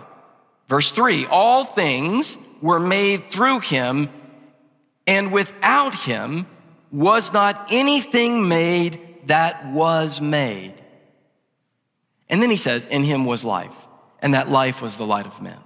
Verse 0.68 0.92
three, 0.92 1.26
all 1.26 1.66
things 1.66 2.38
were 2.62 2.80
made 2.80 3.32
through 3.32 3.60
him, 3.60 4.10
and 5.06 5.32
without 5.32 5.96
him 5.96 6.48
was 6.92 7.34
not 7.34 7.68
anything 7.72 8.48
made 8.48 9.00
that 9.26 9.66
was 9.68 10.22
made. 10.22 10.74
And 12.30 12.42
then 12.42 12.50
he 12.50 12.58
says, 12.58 12.86
in 12.86 13.04
him 13.04 13.26
was 13.26 13.44
life, 13.44 13.88
and 14.20 14.34
that 14.34 14.50
life 14.50 14.82
was 14.82 14.98
the 14.98 15.06
light 15.06 15.26
of 15.26 15.42
men. 15.42 15.60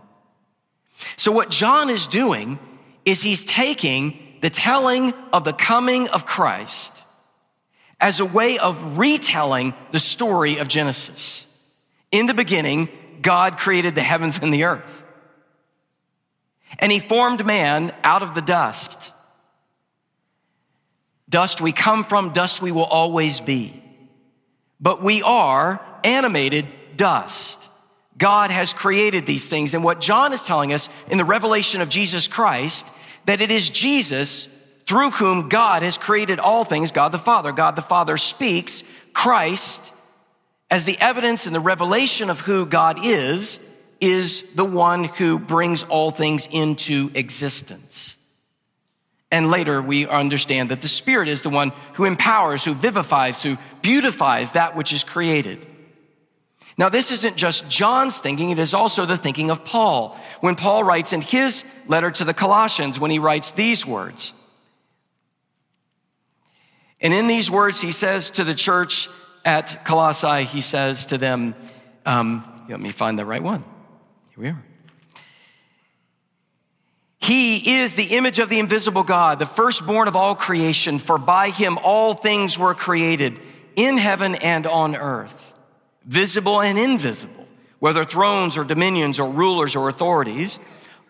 So 1.15 1.32
what 1.32 1.50
John 1.50 1.89
is 1.89 2.08
doing 2.08 2.60
is 3.06 3.22
he's 3.22 3.46
taking 3.46 4.38
the 4.41 4.50
telling 4.50 5.13
of 5.32 5.44
the 5.44 5.53
coming 5.53 6.08
of 6.10 6.25
Christ 6.25 7.01
as 8.00 8.20
a 8.20 8.25
way 8.25 8.58
of 8.58 8.98
retelling 8.98 9.74
the 9.91 10.00
story 10.00 10.58
of 10.58 10.67
Genesis. 10.67 11.46
In 12.12 12.25
the 12.25 12.34
beginning, 12.34 12.89
God 13.22 13.58
created 13.58 13.96
the 13.96 14.03
heavens 14.03 14.39
and 14.41 14.53
the 14.53 14.65
earth. 14.65 15.03
And 16.79 16.91
he 16.91 17.00
formed 17.00 17.46
man 17.46 17.94
out 18.03 18.22
of 18.22 18.36
the 18.36 18.41
dust. 18.41 19.12
Dust 21.29 21.62
we 21.62 21.72
come 21.72 22.03
from, 22.03 22.31
dust 22.31 22.62
we 22.62 22.72
will 22.72 22.86
always 22.86 23.41
be. 23.41 23.84
But 24.79 25.01
we 25.01 25.22
are 25.24 25.86
animated 26.03 26.67
dust. 26.96 27.67
God 28.17 28.50
has 28.50 28.74
created 28.74 29.25
these 29.25 29.50
things. 29.50 29.74
And 29.74 29.84
what 29.84 30.01
John 30.01 30.34
is 30.34 30.43
telling 30.43 30.74
us 30.74 30.89
in 31.10 31.17
the 31.17 31.25
revelation 31.25 31.81
of 31.81 31.89
Jesus 31.89 32.27
Christ 32.27 32.88
that 33.25 33.41
it 33.41 33.51
is 33.51 33.69
Jesus 33.69 34.48
through 34.86 35.12
whom 35.12 35.50
God 35.50 35.84
has 35.84 35.98
created 35.98 36.39
all 36.39 36.63
things, 36.63 36.91
God 36.91 37.12
the 37.12 37.19
Father. 37.19 37.51
God 37.51 37.75
the 37.75 37.81
Father 37.81 38.17
speaks 38.17 38.84
Christ 39.13 39.91
as 40.72 40.86
the 40.86 41.00
evidence 41.00 41.46
and 41.46 41.55
the 41.55 41.60
revelation 41.60 42.29
of 42.29 42.41
who 42.41 42.65
God 42.65 43.05
is, 43.05 43.60
is 44.00 44.43
the 44.55 44.65
one 44.65 45.05
who 45.05 45.39
brings 45.39 45.84
all 45.84 46.12
things 46.12 46.48
into 46.51 47.12
existence. 47.15 48.16
And 49.31 49.51
later 49.51 49.81
we 49.81 50.07
understand 50.07 50.69
that 50.69 50.81
the 50.81 50.88
Spirit 50.88 51.27
is 51.27 51.41
the 51.41 51.50
one 51.50 51.74
who 51.93 52.05
empowers, 52.05 52.63
who 52.63 52.74
vivifies, 52.74 53.43
who 53.43 53.57
beautifies 53.81 54.53
that 54.53 54.75
which 54.75 54.93
is 54.93 55.03
created. 55.03 55.65
Now, 56.77 56.89
this 56.89 57.12
isn't 57.12 57.38
just 57.38 57.67
John's 57.69 58.19
thinking, 58.19 58.51
it 58.51 58.60
is 58.60 58.74
also 58.74 59.05
the 59.05 59.17
thinking 59.17 59.50
of 59.50 59.65
Paul. 59.65 60.17
When 60.41 60.55
Paul 60.55 60.84
writes 60.84 61.12
in 61.12 61.22
his 61.22 61.65
letter 61.88 62.12
to 62.12 62.24
the 62.24 62.36
Colossians, 62.36 63.00
when 63.00 63.10
he 63.10 63.17
writes 63.17 63.51
these 63.51 63.86
words. 63.86 64.31
And 67.01 67.13
in 67.13 67.27
these 67.27 67.50
words, 67.50 67.81
he 67.81 67.91
says 67.91 68.29
to 68.31 68.43
the 68.43 68.55
church 68.55 69.10
at 69.43 69.86
Colossae, 69.86 70.43
he 70.43 70.62
says 70.62 71.07
to 71.07 71.17
them, 71.17 71.55
um, 72.05 72.65
let 72.69 72.79
me 72.79 72.89
find 72.89 73.17
the 73.17 73.25
right 73.25 73.41
one. 73.41 73.63
Here 74.29 74.43
we 74.43 74.48
are. 74.50 74.63
He 77.19 77.79
is 77.79 77.95
the 77.95 78.15
image 78.15 78.39
of 78.39 78.50
the 78.50 78.59
invisible 78.59 79.03
God, 79.03 79.39
the 79.39 79.45
firstborn 79.45 80.07
of 80.07 80.15
all 80.15 80.36
creation, 80.36 81.00
for 81.00 81.17
by 81.17 81.50
him 81.50 81.77
all 81.79 82.13
things 82.13 82.57
were 82.57 82.74
created 82.74 83.39
in 83.75 83.97
heaven 83.97 84.36
and 84.36 84.65
on 84.65 84.95
earth 84.95 85.53
visible 86.07 86.62
and 86.62 86.79
invisible, 86.79 87.45
whether 87.79 88.03
thrones 88.03 88.57
or 88.57 88.63
dominions 88.63 89.19
or 89.19 89.29
rulers 89.29 89.75
or 89.75 89.89
authorities. 89.89 90.57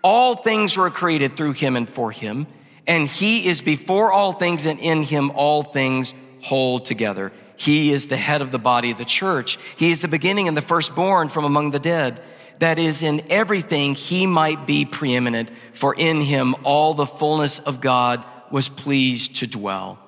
All 0.02 0.36
things 0.36 0.76
were 0.76 0.90
created 0.90 1.38
through 1.38 1.54
him 1.54 1.76
and 1.76 1.90
for 1.90 2.12
him, 2.12 2.48
and 2.86 3.08
he 3.08 3.48
is 3.48 3.62
before 3.62 4.12
all 4.12 4.32
things, 4.32 4.66
and 4.66 4.80
in 4.80 5.04
him 5.04 5.32
all 5.32 5.64
things 5.64 6.14
hold 6.42 6.86
together. 6.86 7.32
He 7.58 7.92
is 7.92 8.08
the 8.08 8.18
head 8.18 8.42
of 8.42 8.52
the 8.52 8.60
body 8.60 8.92
of 8.92 8.98
the 8.98 9.06
church. 9.06 9.58
He 9.76 9.92
is 9.92 10.02
the 10.02 10.08
beginning 10.08 10.48
and 10.48 10.56
the 10.56 10.62
firstborn 10.62 11.30
from 11.30 11.44
among 11.44 11.72
the 11.72 11.80
dead. 11.80 12.22
That 12.60 12.80
is, 12.80 13.04
in 13.04 13.24
everything 13.30 13.96
he 13.96 14.26
might 14.26 14.66
be 14.66 14.86
preeminent, 14.86 15.52
for 15.74 15.94
in 15.94 16.22
him 16.22 16.56
all 16.64 16.94
the 16.94 17.06
fullness 17.06 17.60
of 17.60 17.82
God 17.82 18.26
was 18.52 18.70
pleased 18.70 19.36
to 19.38 19.48
dwell. 19.48 20.00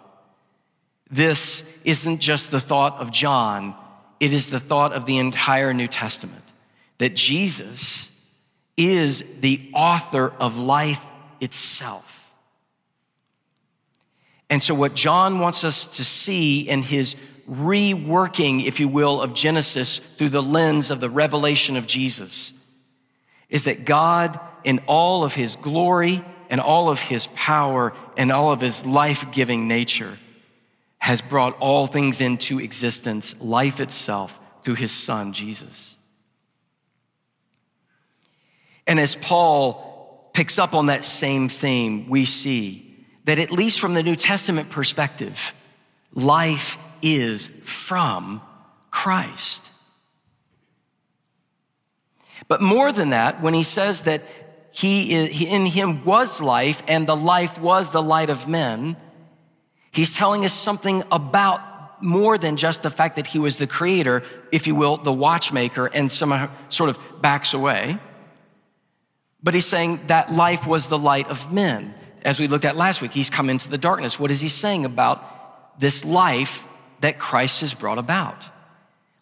This 1.12 1.64
isn't 1.84 2.20
just 2.20 2.52
the 2.52 2.60
thought 2.60 2.98
of 3.00 3.12
John, 3.12 3.76
it 4.20 4.34
is 4.34 4.50
the 4.50 4.60
thought 4.60 4.94
of 4.94 5.06
the 5.06 5.18
entire 5.18 5.74
New 5.74 5.88
Testament 5.88 6.44
that 6.98 7.16
Jesus 7.16 8.12
is 8.78 9.24
the 9.40 9.70
author 9.74 10.32
of 10.40 10.58
life 10.58 11.06
itself. 11.42 12.32
And 14.50 14.62
so, 14.64 14.74
what 14.74 14.96
John 14.96 15.40
wants 15.40 15.64
us 15.64 15.86
to 15.98 16.04
see 16.04 16.62
in 16.62 16.84
his 16.84 17.16
reworking, 17.50 18.66
if 18.66 18.80
you 18.80 18.88
will, 18.88 19.22
of 19.22 19.34
Genesis 19.34 20.00
through 20.18 20.30
the 20.30 20.44
lens 20.44 20.92
of 20.92 21.00
the 21.00 21.10
revelation 21.10 21.76
of 21.76 21.88
Jesus 21.88 22.54
is 23.50 23.64
that 23.64 23.86
God, 23.86 24.40
in 24.64 24.80
all 24.86 25.24
of 25.26 25.34
his 25.34 25.56
glory 25.56 26.24
and 26.50 26.62
all 26.62 26.90
of 26.90 27.00
his 27.00 27.28
power 27.28 27.94
and 28.16 28.32
all 28.32 28.52
of 28.52 28.62
his 28.62 28.86
life 28.86 29.32
giving 29.32 29.68
nature, 29.68 30.18
has 31.00 31.22
brought 31.22 31.58
all 31.60 31.88
things 31.88 32.22
into 32.22 32.60
existence, 32.60 33.40
life 33.42 33.80
itself, 33.80 34.38
through 34.64 34.76
his 34.76 34.92
son, 34.92 35.34
Jesus. 35.34 35.96
And 38.86 39.00
as 39.00 39.16
Paul 39.16 40.30
picks 40.34 40.60
up 40.60 40.74
on 40.74 40.88
that 40.88 41.06
same 41.06 41.50
theme, 41.50 42.10
we 42.10 42.26
see 42.26 43.06
that 43.26 43.40
at 43.40 43.52
least 43.52 43.80
from 43.80 43.94
the 43.94 44.04
New 44.04 44.16
Testament 44.16 44.70
perspective, 44.70 45.54
life 46.14 46.78
is 47.02 47.48
from 47.64 48.42
Christ. 48.92 49.70
But 52.48 52.62
more 52.62 52.92
than 52.92 53.10
that, 53.10 53.42
when 53.42 53.54
he 53.54 53.64
says 53.64 54.04
that 54.04 54.24
he, 54.72 55.14
in 55.52 55.66
him 55.66 56.06
was 56.06 56.42
life 56.42 56.82
and 56.88 57.08
the 57.08 57.16
life 57.16 57.60
was 57.60 57.92
the 57.92 58.02
light 58.02 58.30
of 58.30 58.48
men, 58.48 58.96
He's 59.92 60.16
telling 60.16 60.46
us 60.46 60.54
something 60.54 61.04
about 61.12 62.02
more 62.02 62.38
than 62.38 62.56
just 62.56 62.84
the 62.84 62.90
fact 62.90 63.16
that 63.16 63.28
he 63.28 63.40
was 63.40 63.58
the 63.58 63.68
creator, 63.68 64.24
if 64.52 64.68
you 64.68 64.76
will, 64.76 64.98
the 64.98 65.12
watchmaker, 65.12 65.88
and 65.88 66.12
somehow 66.12 66.50
sort 66.70 66.90
of 66.90 67.00
backs 67.22 67.54
away. 67.54 67.98
But 69.42 69.54
he's 69.54 69.66
saying 69.66 70.02
that 70.08 70.32
life 70.32 70.68
was 70.68 70.88
the 70.88 70.98
light 70.98 71.28
of 71.28 71.52
men. 71.52 71.94
As 72.24 72.40
we 72.40 72.48
looked 72.48 72.66
at 72.66 72.76
last 72.76 73.02
week, 73.02 73.12
he's 73.12 73.30
come 73.30 73.50
into 73.50 73.70
the 73.70 73.78
darkness. 73.78 74.20
What 74.20 74.32
is 74.32 74.42
he 74.42 74.50
saying 74.50 74.86
about 74.86 75.80
this 75.80 76.06
life 76.06 76.66
that 77.02 77.20
Christ 77.20 77.62
has 77.62 77.74
brought 77.74 77.98
about? 77.98 78.50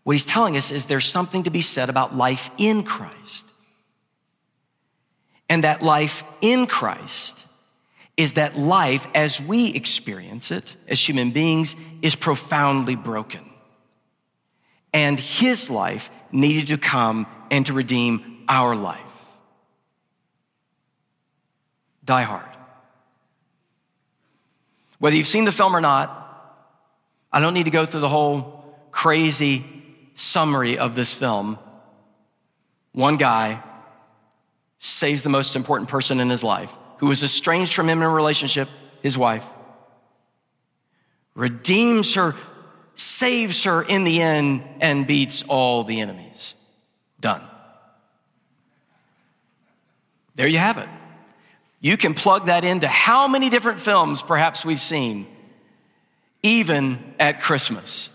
What 0.04 0.14
he's 0.14 0.26
telling 0.26 0.56
us 0.56 0.72
is 0.72 0.86
there's 0.86 1.06
something 1.06 1.44
to 1.44 1.50
be 1.50 1.62
said 1.62 1.90
about 1.90 2.16
life 2.16 2.50
in 2.58 2.84
Christ. 2.84 3.46
And 5.50 5.64
that 5.64 5.82
life 5.82 6.24
in 6.42 6.68
Christ 6.68 7.44
is 8.16 8.34
that 8.34 8.58
life 8.58 9.08
as 9.14 9.40
we 9.40 9.74
experience 9.74 10.50
it 10.50 10.76
as 10.88 11.00
human 11.00 11.32
beings 11.32 11.76
is 12.02 12.16
profoundly 12.16 12.96
broken. 12.96 13.42
And 14.94 15.20
his 15.20 15.70
life 15.70 16.10
needed 16.32 16.68
to 16.68 16.78
come 16.78 17.28
and 17.52 17.66
to 17.68 17.74
redeem 17.74 18.44
our 18.50 18.76
life. 18.76 19.02
Die 22.04 22.24
Hard. 22.24 22.46
Whether 25.00 25.16
you've 25.16 25.28
seen 25.28 25.46
the 25.46 25.52
film 25.52 25.76
or 25.76 25.82
not, 25.82 26.27
I 27.32 27.40
don't 27.40 27.54
need 27.54 27.66
to 27.66 27.72
go 27.72 27.86
through 27.86 28.02
the 28.02 28.10
whole 28.10 28.66
crazy 28.92 29.66
summary 30.16 30.78
of 30.78 30.96
this 30.96 31.14
film. 31.14 31.60
One 32.94 33.18
guy 33.18 33.64
saves 34.80 35.24
the 35.24 35.30
most 35.30 35.56
important 35.56 35.90
person 35.90 36.20
in 36.20 36.30
his 36.30 36.44
life 36.44 36.76
who 36.98 37.08
was 37.08 37.24
estranged 37.24 37.74
from 37.74 37.90
him 37.90 38.00
in 38.00 38.04
a 38.04 38.10
relationship, 38.10 38.70
his 39.02 39.18
wife, 39.18 39.46
redeems 41.36 42.16
her, 42.16 42.36
saves 42.96 43.64
her 43.64 43.84
in 43.84 44.04
the 44.04 44.22
end, 44.22 44.64
and 44.82 45.06
beats 45.06 45.44
all 45.44 45.84
the 45.84 46.02
enemies. 46.02 46.56
Done. 47.20 47.42
There 50.36 50.48
you 50.48 50.58
have 50.58 50.78
it. 50.78 50.90
You 51.80 51.98
can 51.98 52.16
plug 52.16 52.48
that 52.48 52.64
into 52.64 52.88
how 52.88 53.28
many 53.28 53.50
different 53.50 53.80
films 53.80 54.22
perhaps 54.24 54.66
we've 54.66 54.82
seen, 54.82 55.28
even 56.48 57.14
at 57.20 57.42
Christmas. 57.42 58.10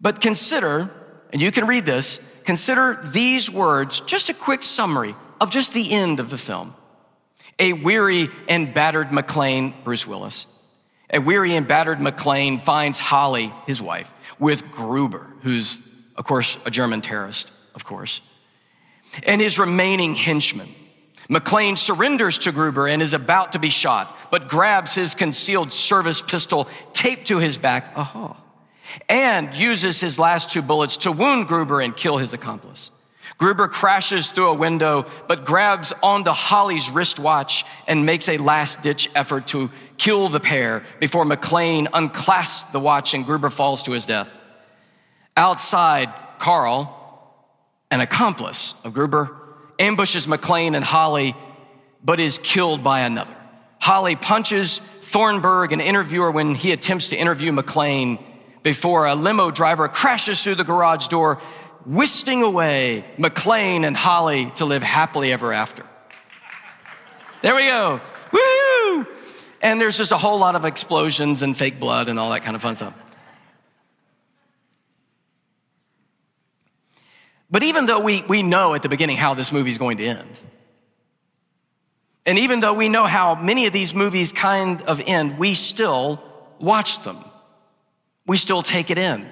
But 0.00 0.20
consider, 0.20 0.90
and 1.32 1.40
you 1.40 1.52
can 1.52 1.66
read 1.66 1.86
this, 1.86 2.18
consider 2.44 3.00
these 3.04 3.48
words, 3.48 4.00
just 4.00 4.28
a 4.28 4.34
quick 4.34 4.64
summary 4.64 5.14
of 5.40 5.50
just 5.50 5.72
the 5.72 5.92
end 5.92 6.18
of 6.18 6.30
the 6.30 6.38
film. 6.38 6.74
A 7.60 7.72
weary 7.72 8.30
and 8.48 8.74
battered 8.74 9.08
McClane, 9.10 9.84
Bruce 9.84 10.06
Willis, 10.06 10.46
a 11.10 11.20
weary 11.20 11.54
and 11.54 11.68
battered 11.68 11.98
McClane 11.98 12.60
finds 12.60 12.98
Holly, 12.98 13.52
his 13.66 13.80
wife, 13.80 14.12
with 14.40 14.70
Gruber, 14.72 15.32
who's, 15.42 15.80
of 16.16 16.24
course, 16.24 16.58
a 16.66 16.70
German 16.70 17.00
terrorist, 17.00 17.50
of 17.76 17.84
course, 17.84 18.20
and 19.24 19.40
his 19.40 19.58
remaining 19.58 20.14
henchmen. 20.14 20.68
McClane 21.28 21.78
surrenders 21.78 22.38
to 22.38 22.52
Gruber 22.52 22.86
and 22.86 23.00
is 23.00 23.12
about 23.12 23.52
to 23.52 23.58
be 23.58 23.70
shot, 23.70 24.16
but 24.30 24.48
grabs 24.48 24.94
his 24.94 25.14
concealed 25.14 25.72
service 25.72 26.20
pistol 26.20 26.68
taped 26.92 27.28
to 27.28 27.38
his 27.38 27.58
back, 27.58 27.92
aha, 27.96 28.36
and 29.08 29.54
uses 29.54 30.00
his 30.00 30.18
last 30.18 30.50
two 30.50 30.62
bullets 30.62 30.98
to 30.98 31.12
wound 31.12 31.48
Gruber 31.48 31.80
and 31.80 31.96
kill 31.96 32.18
his 32.18 32.32
accomplice. 32.32 32.90
Gruber 33.38 33.68
crashes 33.68 34.30
through 34.30 34.50
a 34.50 34.54
window, 34.54 35.06
but 35.26 35.44
grabs 35.44 35.92
onto 36.02 36.30
Holly's 36.30 36.90
wristwatch 36.90 37.64
and 37.88 38.04
makes 38.04 38.28
a 38.28 38.36
last 38.38 38.82
ditch 38.82 39.08
effort 39.14 39.46
to 39.48 39.70
kill 39.96 40.28
the 40.28 40.40
pair 40.40 40.84
before 41.00 41.24
McClane 41.24 41.88
unclasps 41.92 42.70
the 42.72 42.80
watch 42.80 43.14
and 43.14 43.24
Gruber 43.24 43.50
falls 43.50 43.84
to 43.84 43.92
his 43.92 44.06
death. 44.06 44.38
Outside, 45.36 46.12
Karl, 46.38 46.98
an 47.90 48.00
accomplice 48.00 48.74
of 48.84 48.92
Gruber, 48.92 49.41
ambushes 49.82 50.26
McClane 50.26 50.76
and 50.76 50.84
Holly, 50.84 51.34
but 52.02 52.20
is 52.20 52.38
killed 52.38 52.82
by 52.82 53.00
another. 53.00 53.36
Holly 53.80 54.16
punches 54.16 54.78
Thornburg, 55.00 55.72
an 55.72 55.80
interviewer, 55.80 56.30
when 56.30 56.54
he 56.54 56.72
attempts 56.72 57.08
to 57.08 57.16
interview 57.16 57.52
McClane 57.52 58.22
before 58.62 59.06
a 59.06 59.14
limo 59.14 59.50
driver 59.50 59.88
crashes 59.88 60.42
through 60.42 60.54
the 60.54 60.64
garage 60.64 61.08
door, 61.08 61.40
whisking 61.84 62.42
away 62.42 63.04
McClane 63.18 63.84
and 63.84 63.96
Holly 63.96 64.52
to 64.56 64.64
live 64.64 64.82
happily 64.82 65.32
ever 65.32 65.52
after. 65.52 65.84
There 67.42 67.56
we 67.56 67.64
go. 67.64 68.00
And 69.60 69.80
there's 69.80 69.96
just 69.96 70.12
a 70.12 70.18
whole 70.18 70.38
lot 70.38 70.54
of 70.54 70.64
explosions 70.64 71.42
and 71.42 71.56
fake 71.56 71.78
blood 71.78 72.08
and 72.08 72.18
all 72.18 72.30
that 72.30 72.42
kind 72.42 72.54
of 72.54 72.62
fun 72.62 72.76
stuff. 72.76 72.94
But 77.52 77.62
even 77.62 77.84
though 77.86 78.00
we, 78.00 78.22
we 78.22 78.42
know 78.42 78.74
at 78.74 78.82
the 78.82 78.88
beginning 78.88 79.18
how 79.18 79.34
this 79.34 79.52
movie 79.52 79.70
is 79.70 79.78
going 79.78 79.98
to 79.98 80.04
end, 80.04 80.38
and 82.24 82.38
even 82.38 82.60
though 82.60 82.72
we 82.72 82.88
know 82.88 83.04
how 83.04 83.34
many 83.34 83.66
of 83.66 83.72
these 83.72 83.94
movies 83.94 84.32
kind 84.32 84.80
of 84.82 85.02
end, 85.06 85.38
we 85.38 85.54
still 85.54 86.22
watch 86.58 87.02
them. 87.02 87.18
We 88.26 88.38
still 88.38 88.62
take 88.62 88.90
it 88.90 88.96
in. 88.96 89.28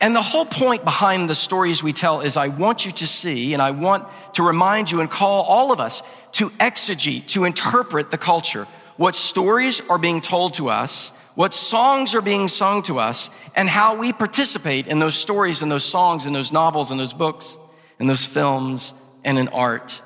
And 0.00 0.14
the 0.14 0.22
whole 0.22 0.46
point 0.46 0.84
behind 0.84 1.28
the 1.28 1.34
stories 1.34 1.82
we 1.82 1.92
tell 1.92 2.20
is 2.20 2.36
I 2.36 2.48
want 2.48 2.86
you 2.86 2.92
to 2.92 3.06
see, 3.06 3.52
and 3.52 3.60
I 3.60 3.72
want 3.72 4.06
to 4.34 4.44
remind 4.44 4.92
you 4.92 5.00
and 5.00 5.10
call 5.10 5.42
all 5.42 5.72
of 5.72 5.80
us 5.80 6.02
to 6.32 6.50
exegete, 6.50 7.26
to 7.28 7.46
interpret 7.46 8.12
the 8.12 8.18
culture. 8.18 8.68
What 8.96 9.16
stories 9.16 9.80
are 9.88 9.98
being 9.98 10.20
told 10.20 10.54
to 10.54 10.68
us, 10.68 11.10
what 11.38 11.54
songs 11.54 12.16
are 12.16 12.20
being 12.20 12.48
sung 12.48 12.82
to 12.82 12.98
us, 12.98 13.30
and 13.54 13.68
how 13.68 13.94
we 13.94 14.12
participate 14.12 14.88
in 14.88 14.98
those 14.98 15.14
stories 15.14 15.62
and 15.62 15.70
those 15.70 15.84
songs 15.84 16.26
and 16.26 16.34
those 16.34 16.50
novels 16.50 16.90
and 16.90 16.98
those 16.98 17.14
books 17.14 17.56
and 18.00 18.10
those 18.10 18.24
films 18.24 18.92
and 19.22 19.38
in 19.38 19.46
art. 19.46 20.02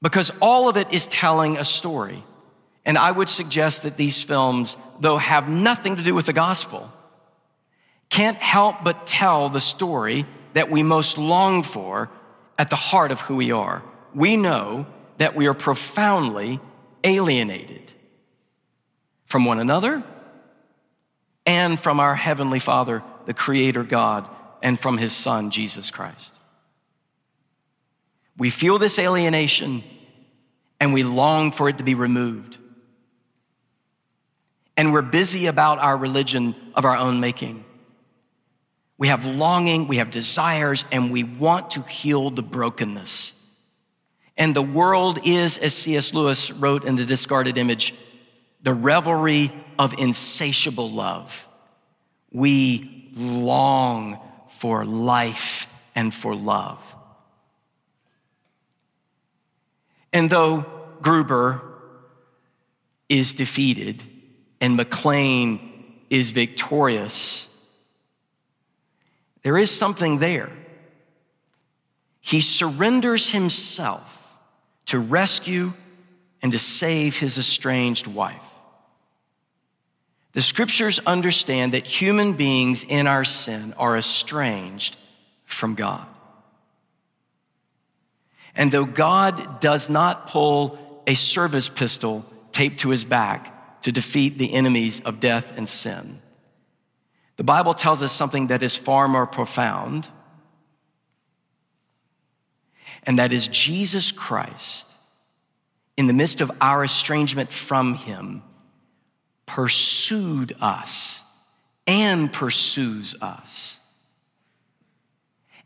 Because 0.00 0.32
all 0.40 0.70
of 0.70 0.78
it 0.78 0.90
is 0.90 1.06
telling 1.06 1.58
a 1.58 1.66
story. 1.66 2.24
And 2.86 2.96
I 2.96 3.10
would 3.10 3.28
suggest 3.28 3.82
that 3.82 3.98
these 3.98 4.22
films, 4.22 4.74
though 5.00 5.18
have 5.18 5.50
nothing 5.50 5.96
to 5.96 6.02
do 6.02 6.14
with 6.14 6.24
the 6.24 6.32
gospel, 6.32 6.90
can't 8.08 8.38
help 8.38 8.82
but 8.82 9.06
tell 9.06 9.50
the 9.50 9.60
story 9.60 10.24
that 10.54 10.70
we 10.70 10.82
most 10.82 11.18
long 11.18 11.62
for 11.62 12.08
at 12.58 12.70
the 12.70 12.76
heart 12.76 13.12
of 13.12 13.20
who 13.20 13.36
we 13.36 13.52
are. 13.52 13.82
We 14.14 14.38
know 14.38 14.86
that 15.18 15.36
we 15.36 15.46
are 15.46 15.52
profoundly 15.52 16.58
alienated 17.04 17.92
from 19.30 19.44
one 19.44 19.60
another 19.60 20.02
and 21.46 21.78
from 21.78 22.00
our 22.00 22.16
Heavenly 22.16 22.58
Father, 22.58 23.02
the 23.26 23.32
Creator 23.32 23.84
God, 23.84 24.28
and 24.60 24.78
from 24.78 24.98
His 24.98 25.12
Son, 25.12 25.50
Jesus 25.50 25.92
Christ. 25.92 26.34
We 28.36 28.50
feel 28.50 28.78
this 28.78 28.98
alienation 28.98 29.84
and 30.80 30.92
we 30.92 31.04
long 31.04 31.52
for 31.52 31.68
it 31.68 31.78
to 31.78 31.84
be 31.84 31.94
removed. 31.94 32.58
And 34.76 34.92
we're 34.92 35.00
busy 35.02 35.46
about 35.46 35.78
our 35.78 35.96
religion 35.96 36.56
of 36.74 36.84
our 36.84 36.96
own 36.96 37.20
making. 37.20 37.64
We 38.98 39.08
have 39.08 39.24
longing, 39.24 39.86
we 39.86 39.98
have 39.98 40.10
desires, 40.10 40.84
and 40.90 41.12
we 41.12 41.22
want 41.22 41.70
to 41.72 41.82
heal 41.82 42.30
the 42.30 42.42
brokenness. 42.42 43.34
And 44.36 44.56
the 44.56 44.62
world 44.62 45.20
is, 45.24 45.56
as 45.58 45.74
C.S. 45.74 46.12
Lewis 46.12 46.50
wrote 46.50 46.84
in 46.84 46.96
The 46.96 47.04
Discarded 47.04 47.56
Image, 47.56 47.94
the 48.62 48.74
revelry 48.74 49.52
of 49.78 49.94
insatiable 49.98 50.90
love. 50.90 51.48
We 52.30 53.10
long 53.14 54.18
for 54.48 54.84
life 54.84 55.66
and 55.94 56.14
for 56.14 56.34
love. 56.34 56.96
And 60.12 60.28
though 60.28 60.66
Gruber 61.00 61.62
is 63.08 63.34
defeated 63.34 64.02
and 64.60 64.78
McClane 64.78 65.60
is 66.10 66.30
victorious, 66.30 67.48
there 69.42 69.56
is 69.56 69.70
something 69.70 70.18
there. 70.18 70.50
He 72.20 72.40
surrenders 72.40 73.30
himself 73.30 74.36
to 74.86 74.98
rescue 74.98 75.72
and 76.42 76.52
to 76.52 76.58
save 76.58 77.18
his 77.18 77.38
estranged 77.38 78.06
wife. 78.06 78.49
The 80.32 80.42
scriptures 80.42 81.00
understand 81.00 81.74
that 81.74 81.86
human 81.86 82.34
beings 82.34 82.84
in 82.84 83.06
our 83.06 83.24
sin 83.24 83.74
are 83.76 83.96
estranged 83.96 84.96
from 85.44 85.74
God. 85.74 86.06
And 88.54 88.70
though 88.70 88.84
God 88.84 89.60
does 89.60 89.90
not 89.90 90.28
pull 90.28 91.02
a 91.06 91.14
service 91.14 91.68
pistol 91.68 92.24
taped 92.52 92.80
to 92.80 92.90
his 92.90 93.04
back 93.04 93.82
to 93.82 93.92
defeat 93.92 94.38
the 94.38 94.52
enemies 94.52 95.00
of 95.00 95.18
death 95.18 95.56
and 95.56 95.68
sin, 95.68 96.20
the 97.36 97.44
Bible 97.44 97.74
tells 97.74 98.02
us 98.02 98.12
something 98.12 98.48
that 98.48 98.62
is 98.62 98.76
far 98.76 99.08
more 99.08 99.26
profound, 99.26 100.08
and 103.04 103.18
that 103.18 103.32
is 103.32 103.48
Jesus 103.48 104.12
Christ, 104.12 104.94
in 105.96 106.06
the 106.06 106.12
midst 106.12 106.40
of 106.40 106.52
our 106.60 106.84
estrangement 106.84 107.50
from 107.50 107.94
him, 107.94 108.42
pursued 109.54 110.54
us 110.60 111.24
and 111.86 112.32
pursues 112.32 113.16
us 113.20 113.80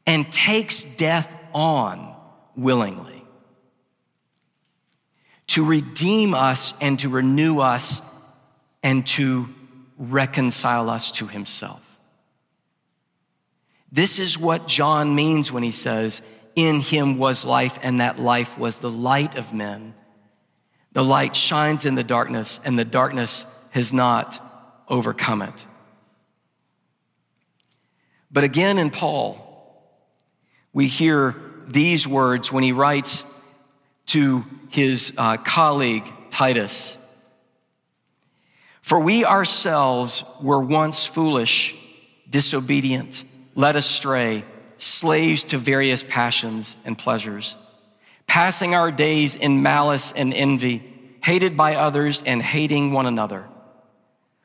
and 0.06 0.30
takes 0.32 0.82
death 0.82 1.36
on 1.52 2.16
willingly 2.56 3.22
to 5.46 5.64
redeem 5.64 6.32
us 6.32 6.72
and 6.80 6.98
to 7.00 7.10
renew 7.10 7.58
us 7.58 8.00
and 8.82 9.06
to 9.06 9.48
reconcile 9.98 10.88
us 10.88 11.12
to 11.12 11.26
himself. 11.26 11.82
This 13.92 14.18
is 14.18 14.38
what 14.38 14.66
John 14.66 15.14
means 15.14 15.52
when 15.52 15.62
he 15.62 15.72
says, 15.72 16.22
In 16.56 16.80
him 16.80 17.18
was 17.18 17.44
life, 17.44 17.78
and 17.82 18.00
that 18.00 18.18
life 18.18 18.58
was 18.58 18.78
the 18.78 18.90
light 18.90 19.36
of 19.36 19.52
men. 19.52 19.94
The 20.92 21.04
light 21.04 21.36
shines 21.36 21.84
in 21.84 21.94
the 21.94 22.02
darkness, 22.02 22.58
and 22.64 22.78
the 22.78 22.84
darkness 22.84 23.44
has 23.74 23.92
not 23.92 24.40
overcome 24.88 25.42
it. 25.42 25.64
But 28.30 28.44
again, 28.44 28.78
in 28.78 28.90
Paul, 28.90 29.36
we 30.72 30.86
hear 30.86 31.34
these 31.66 32.06
words 32.06 32.52
when 32.52 32.62
he 32.62 32.70
writes 32.70 33.24
to 34.06 34.44
his 34.68 35.12
uh, 35.18 35.38
colleague 35.38 36.04
Titus 36.30 36.96
For 38.80 39.00
we 39.00 39.24
ourselves 39.24 40.22
were 40.40 40.60
once 40.60 41.04
foolish, 41.04 41.74
disobedient, 42.30 43.24
led 43.56 43.74
astray, 43.74 44.44
slaves 44.78 45.42
to 45.44 45.58
various 45.58 46.04
passions 46.04 46.76
and 46.84 46.96
pleasures, 46.96 47.56
passing 48.28 48.72
our 48.72 48.92
days 48.92 49.34
in 49.34 49.64
malice 49.64 50.12
and 50.12 50.32
envy, 50.32 51.18
hated 51.24 51.56
by 51.56 51.74
others 51.74 52.22
and 52.24 52.40
hating 52.40 52.92
one 52.92 53.06
another. 53.06 53.48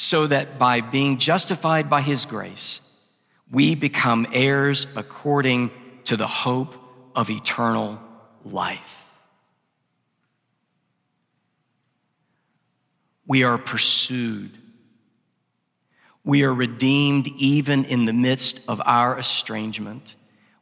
so 0.00 0.26
that 0.26 0.58
by 0.58 0.80
being 0.80 1.18
justified 1.18 1.90
by 1.90 2.00
his 2.00 2.24
grace, 2.24 2.80
we 3.50 3.74
become 3.74 4.26
heirs 4.32 4.86
according 4.96 5.70
to 6.04 6.16
the 6.16 6.26
hope 6.26 6.74
of 7.14 7.28
eternal 7.30 8.00
life. 8.44 9.04
We 13.26 13.44
are 13.44 13.58
pursued 13.58 14.56
we 16.24 16.42
are 16.42 16.52
redeemed 16.52 17.28
even 17.38 17.84
in 17.84 18.04
the 18.04 18.12
midst 18.12 18.60
of 18.68 18.80
our 18.84 19.18
estrangement. 19.18 20.14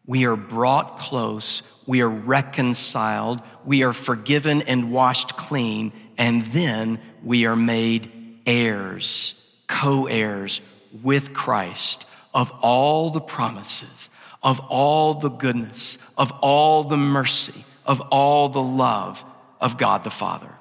We 0.06 0.24
are 0.24 0.36
brought 0.36 0.98
close. 0.98 1.62
We 1.86 2.00
are 2.00 2.08
reconciled. 2.08 3.42
We 3.64 3.82
are 3.82 3.92
forgiven 3.92 4.62
and 4.62 4.92
washed 4.92 5.36
clean. 5.36 5.92
And 6.16 6.42
then 6.46 7.00
we 7.24 7.44
are 7.46 7.56
made 7.56 8.10
heirs, 8.48 9.34
co 9.68 10.06
heirs 10.06 10.60
with 11.02 11.32
Christ 11.32 12.04
of 12.34 12.50
all 12.60 13.10
the 13.10 13.20
promises, 13.20 14.10
of 14.42 14.58
all 14.68 15.14
the 15.14 15.28
goodness, 15.28 15.98
of 16.16 16.32
all 16.40 16.82
the 16.82 16.96
mercy, 16.96 17.64
of 17.86 18.00
all 18.10 18.48
the 18.48 18.62
love 18.62 19.24
of 19.60 19.78
God 19.78 20.02
the 20.02 20.10
Father. 20.10 20.52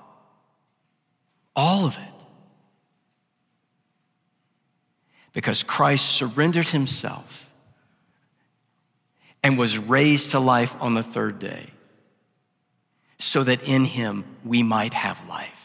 All 1.56 1.86
of 1.86 1.98
it. 1.98 2.14
because 5.38 5.62
Christ 5.62 6.14
surrendered 6.14 6.70
himself 6.70 7.54
and 9.44 9.56
was 9.56 9.78
raised 9.78 10.32
to 10.32 10.40
life 10.40 10.76
on 10.80 10.96
the 10.96 11.04
third 11.04 11.38
day 11.38 11.70
so 13.20 13.44
that 13.44 13.62
in 13.62 13.86
him 13.86 14.26
we 14.44 14.64
might 14.64 14.96
have 14.96 15.30
life. 15.30 15.57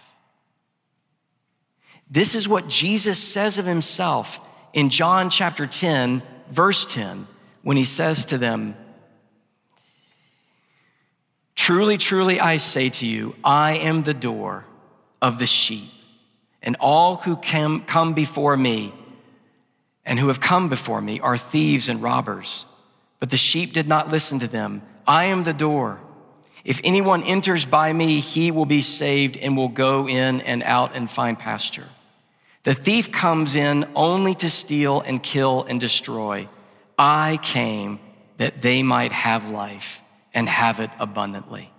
This 2.12 2.34
is 2.34 2.46
what 2.46 2.68
Jesus 2.68 3.18
says 3.18 3.56
of 3.56 3.64
himself 3.64 4.38
in 4.74 4.90
John 4.90 5.30
chapter 5.30 5.66
10, 5.66 6.20
verse 6.50 6.84
10, 6.84 7.26
when 7.62 7.78
he 7.78 7.86
says 7.86 8.26
to 8.26 8.36
them, 8.36 8.76
Truly, 11.54 11.96
truly, 11.96 12.38
I 12.38 12.58
say 12.58 12.90
to 12.90 13.06
you, 13.06 13.34
I 13.42 13.78
am 13.78 14.02
the 14.02 14.12
door 14.12 14.66
of 15.22 15.38
the 15.38 15.46
sheep, 15.46 15.88
and 16.62 16.76
all 16.80 17.16
who 17.16 17.34
come 17.34 18.12
before 18.12 18.58
me 18.58 18.92
and 20.04 20.18
who 20.18 20.28
have 20.28 20.40
come 20.40 20.68
before 20.68 21.00
me 21.00 21.18
are 21.18 21.38
thieves 21.38 21.88
and 21.88 22.02
robbers. 22.02 22.66
But 23.20 23.30
the 23.30 23.38
sheep 23.38 23.72
did 23.72 23.88
not 23.88 24.10
listen 24.10 24.38
to 24.40 24.48
them. 24.48 24.82
I 25.06 25.24
am 25.24 25.44
the 25.44 25.54
door. 25.54 25.98
If 26.62 26.78
anyone 26.84 27.22
enters 27.22 27.64
by 27.64 27.90
me, 27.90 28.20
he 28.20 28.50
will 28.50 28.66
be 28.66 28.82
saved 28.82 29.38
and 29.38 29.56
will 29.56 29.70
go 29.70 30.06
in 30.06 30.42
and 30.42 30.62
out 30.64 30.94
and 30.94 31.10
find 31.10 31.38
pasture. 31.38 31.88
The 32.64 32.74
thief 32.74 33.10
comes 33.10 33.54
in 33.54 33.90
only 33.94 34.34
to 34.36 34.48
steal 34.48 35.00
and 35.00 35.22
kill 35.22 35.64
and 35.64 35.80
destroy. 35.80 36.48
I 36.98 37.38
came 37.42 37.98
that 38.36 38.62
they 38.62 38.82
might 38.82 39.12
have 39.12 39.48
life 39.48 40.02
and 40.32 40.48
have 40.48 40.78
it 40.80 40.90
abundantly. 40.98 41.72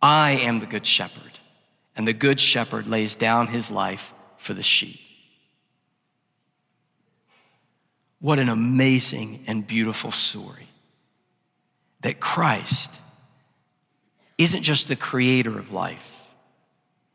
I 0.00 0.32
am 0.32 0.60
the 0.60 0.66
good 0.66 0.86
shepherd, 0.86 1.38
and 1.96 2.06
the 2.06 2.12
good 2.12 2.38
shepherd 2.38 2.86
lays 2.86 3.16
down 3.16 3.48
his 3.48 3.70
life 3.70 4.12
for 4.36 4.54
the 4.54 4.62
sheep. 4.62 5.00
What 8.20 8.38
an 8.38 8.48
amazing 8.48 9.44
and 9.46 9.66
beautiful 9.66 10.10
story 10.10 10.68
that 12.00 12.20
Christ 12.20 12.98
isn't 14.36 14.62
just 14.62 14.86
the 14.88 14.96
creator 14.96 15.58
of 15.58 15.72
life, 15.72 16.14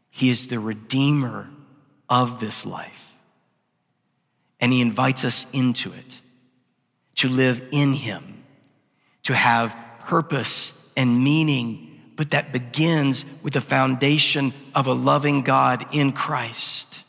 He 0.09 0.29
is 0.29 0.47
the 0.47 0.59
redeemer 0.59 1.49
of 2.21 2.39
this 2.39 2.65
life. 2.65 3.15
And 4.59 4.71
He 4.71 4.79
invites 4.79 5.25
us 5.25 5.45
into 5.51 5.91
it 5.91 6.21
to 7.15 7.27
live 7.27 7.61
in 7.71 7.93
Him, 7.93 8.43
to 9.23 9.35
have 9.35 9.75
purpose 10.01 10.71
and 10.95 11.23
meaning, 11.23 11.99
but 12.15 12.29
that 12.29 12.53
begins 12.53 13.25
with 13.41 13.53
the 13.53 13.61
foundation 13.61 14.53
of 14.75 14.87
a 14.87 14.93
loving 14.93 15.41
God 15.41 15.85
in 15.91 16.11
Christ. 16.11 17.03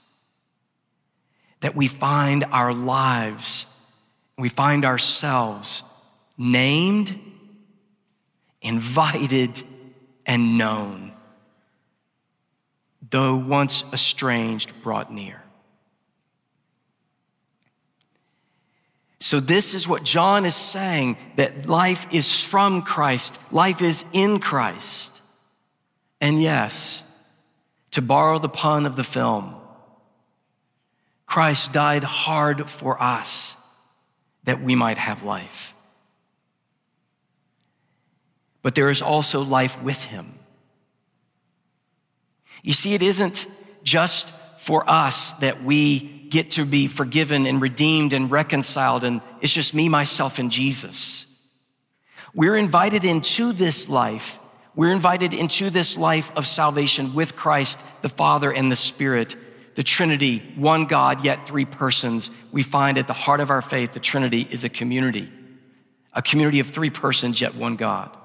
That 1.61 1.77
we 1.77 1.87
find 1.87 2.45
our 2.51 2.73
lives 2.73 3.67
we 4.37 4.49
find 4.49 4.85
ourselves 4.85 5.83
named, 6.37 7.19
invited, 8.61 9.62
and 10.27 10.59
known, 10.59 11.12
though 13.14 13.37
once 13.37 13.85
estranged, 13.92 14.72
brought 14.83 15.12
near. 15.12 15.40
So, 19.20 19.38
this 19.38 19.72
is 19.72 19.87
what 19.87 20.03
John 20.03 20.44
is 20.44 20.57
saying 20.57 21.16
that 21.37 21.68
life 21.68 22.09
is 22.12 22.42
from 22.42 22.83
Christ, 22.83 23.38
life 23.53 23.81
is 23.81 24.05
in 24.12 24.40
Christ. 24.40 25.20
And 26.20 26.42
yes, 26.42 27.05
to 27.92 28.03
borrow 28.03 28.40
the 28.40 28.48
pun 28.48 28.85
of 28.85 28.96
the 28.96 29.05
film, 29.05 29.55
Christ 31.24 31.72
died 31.72 32.03
hard 32.03 32.68
for 32.68 33.00
us 33.00 33.57
that 34.42 34.61
we 34.61 34.74
might 34.74 34.98
have 34.98 35.22
life. 35.22 35.72
But 38.61 38.74
there 38.74 38.90
is 38.90 39.00
also 39.00 39.40
life 39.40 39.81
with 39.81 40.03
him. 40.03 40.35
You 42.64 42.72
see, 42.72 42.94
it 42.94 43.03
isn't 43.03 43.46
just 43.85 44.29
for 44.59 44.88
us 44.90 45.35
that 45.35 45.62
we 45.62 46.00
get 46.31 46.53
to 46.53 46.64
be 46.64 46.88
forgiven 46.88 47.46
and 47.46 47.61
redeemed 47.62 48.12
and 48.12 48.29
reconciled, 48.29 49.05
and 49.05 49.20
it's 49.40 49.53
just 49.53 49.74
me, 49.74 49.88
myself, 49.88 50.40
and 50.40 50.50
Jesus. 50.50 51.27
We're 52.35 52.57
invited 52.57 53.05
into 53.05 53.53
this 53.53 53.88
life. 53.88 54.40
We're 54.74 54.90
invited 54.90 55.33
into 55.33 55.70
this 55.70 55.96
life 55.96 56.33
of 56.35 56.48
salvation 56.48 57.14
with 57.14 57.37
Christ, 57.37 57.79
the 58.03 58.09
Father, 58.09 58.50
and 58.50 58.72
the 58.72 58.77
Spirit 58.77 59.37
the 59.74 59.83
Trinity, 59.83 60.38
one 60.57 60.87
God, 60.87 61.24
yet 61.24 61.48
three 61.48 61.64
persons, 61.64 62.31
we 62.53 62.62
find 62.62 62.96
at 62.96 63.07
the 63.07 63.12
heart 63.12 63.40
of 63.40 63.50
our 63.50 63.62
faith, 63.62 63.92
the 63.92 64.00
Trinity 64.00 64.46
is 64.48 64.64
a 64.64 64.68
community, 64.68 65.33
a 66.12 66.22
community 66.22 66.61
of 66.61 66.68
three 66.68 66.90
persons, 66.90 67.40
yet 67.40 67.55
one 67.55 67.77
God. 67.77 68.16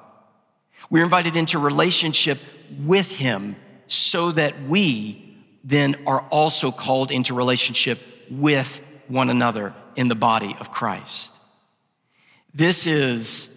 We're 0.90 1.04
invited 1.04 1.36
into 1.36 1.60
relationship 1.60 2.40
with 2.80 3.16
Him 3.16 3.56
so 3.90 4.32
that 4.32 4.64
we 4.64 5.36
then 5.64 5.96
are 6.08 6.22
also 6.30 6.72
called 6.72 7.12
into 7.12 7.34
relationship 7.34 8.00
with 8.30 8.82
one 9.08 9.30
another 9.30 9.74
in 9.96 10.08
the 10.08 10.16
body 10.16 10.56
of 10.60 10.72
Christ. 10.72 11.34
This 12.54 12.88
is 12.88 13.50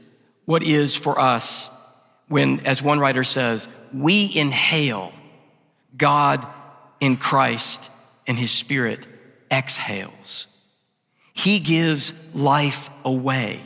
what 0.45 0.63
is 0.63 0.97
for 0.97 1.21
us 1.21 1.71
when, 2.29 2.61
as 2.61 2.83
one 2.83 2.99
writer 2.99 3.25
says, 3.25 3.69
we 3.93 4.35
inhale 4.35 5.13
God 5.97 6.47
in 6.99 7.17
Christ 7.17 7.91
and 8.27 8.39
his 8.39 8.51
spirit 8.51 9.07
exhales. 9.51 10.47
He 11.35 11.59
gives 11.59 12.13
life 12.35 12.91
away. 13.05 13.63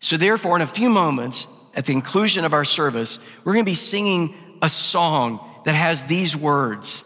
So, 0.00 0.16
therefore, 0.16 0.56
in 0.56 0.62
a 0.62 0.66
few 0.66 0.88
moments, 0.88 1.46
at 1.74 1.86
the 1.86 1.92
conclusion 1.92 2.44
of 2.44 2.54
our 2.54 2.64
service, 2.64 3.18
we're 3.44 3.52
going 3.52 3.64
to 3.64 3.70
be 3.70 3.74
singing 3.74 4.34
a 4.62 4.68
song 4.68 5.46
that 5.64 5.74
has 5.74 6.04
these 6.04 6.36
words 6.36 7.04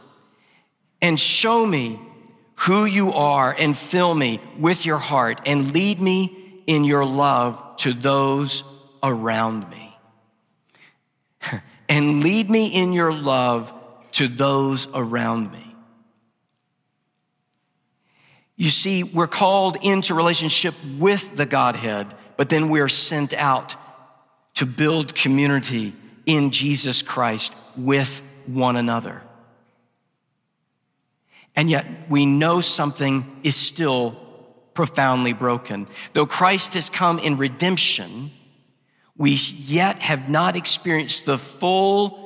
And 1.03 1.19
show 1.21 1.67
me 1.67 2.01
who 2.57 2.85
you 2.85 3.13
are, 3.13 3.53
and 3.53 3.77
fill 3.77 4.15
me 4.15 4.41
with 4.59 4.87
your 4.87 4.99
heart, 4.99 5.41
and 5.45 5.73
lead 5.75 6.01
me 6.01 6.63
in 6.67 6.85
your 6.85 7.05
love 7.05 7.61
to 7.79 7.93
those 7.93 8.63
around 9.03 9.69
me. 9.71 9.97
and 11.89 12.23
lead 12.23 12.49
me 12.49 12.69
in 12.69 12.93
your 12.93 13.13
love 13.13 13.73
to 14.13 14.29
those 14.29 14.87
around 14.95 15.51
me. 15.51 15.75
You 18.57 18.71
see, 18.71 19.03
we're 19.03 19.27
called 19.27 19.77
into 19.83 20.15
relationship 20.15 20.75
with 20.99 21.37
the 21.37 21.47
Godhead, 21.47 22.15
but 22.37 22.49
then 22.49 22.69
we're 22.69 22.89
sent 22.89 23.35
out 23.35 23.75
to 24.55 24.65
build 24.65 25.15
community 25.15 25.95
in 26.25 26.51
Jesus 26.51 27.03
Christ 27.03 27.53
with 27.77 28.23
one 28.47 28.77
another. 28.77 29.23
And 31.57 31.71
yet 31.71 31.87
we 32.09 32.27
know 32.27 32.61
something 32.61 33.41
is 33.43 33.57
still 33.57 34.13
profoundly 34.75 35.33
broken. 35.33 35.87
Though 36.13 36.27
Christ 36.27 36.75
has 36.75 36.91
come 36.91 37.19
in 37.19 37.37
redemption, 37.37 38.33
we 39.17 39.35
yet 39.35 40.01
have 40.01 40.29
not 40.29 40.57
experienced 40.57 41.25
the 41.25 41.39
full 41.39 42.25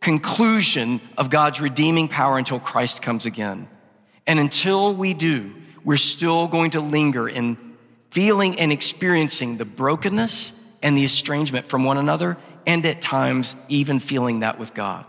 conclusion 0.00 1.00
of 1.16 1.30
God's 1.30 1.60
redeeming 1.60 2.08
power 2.08 2.38
until 2.38 2.58
Christ 2.58 3.02
comes 3.02 3.26
again. 3.26 3.68
And 4.26 4.38
until 4.38 4.94
we 4.94 5.14
do, 5.14 5.54
we're 5.84 5.96
still 5.96 6.48
going 6.48 6.72
to 6.72 6.80
linger 6.80 7.28
in 7.28 7.56
feeling 8.10 8.58
and 8.58 8.72
experiencing 8.72 9.58
the 9.58 9.64
brokenness 9.64 10.52
and 10.82 10.96
the 10.96 11.04
estrangement 11.04 11.66
from 11.66 11.84
one 11.84 11.98
another, 11.98 12.36
and 12.66 12.84
at 12.86 13.00
times 13.00 13.54
even 13.68 14.00
feeling 14.00 14.40
that 14.40 14.58
with 14.58 14.74
God. 14.74 15.04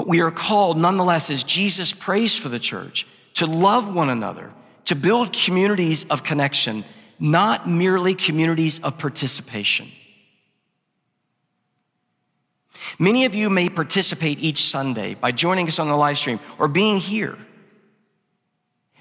But 0.00 0.08
we 0.08 0.22
are 0.22 0.30
called, 0.30 0.78
nonetheless, 0.80 1.28
as 1.28 1.44
Jesus 1.44 1.92
prays 1.92 2.34
for 2.34 2.48
the 2.48 2.58
church, 2.58 3.06
to 3.34 3.44
love 3.44 3.94
one 3.94 4.08
another, 4.08 4.50
to 4.86 4.96
build 4.96 5.34
communities 5.34 6.06
of 6.08 6.22
connection, 6.22 6.86
not 7.18 7.68
merely 7.68 8.14
communities 8.14 8.80
of 8.80 8.96
participation. 8.96 9.92
Many 12.98 13.26
of 13.26 13.34
you 13.34 13.50
may 13.50 13.68
participate 13.68 14.38
each 14.38 14.70
Sunday 14.70 15.12
by 15.12 15.32
joining 15.32 15.68
us 15.68 15.78
on 15.78 15.88
the 15.88 15.96
live 15.96 16.16
stream 16.16 16.40
or 16.58 16.66
being 16.66 16.96
here. 16.96 17.36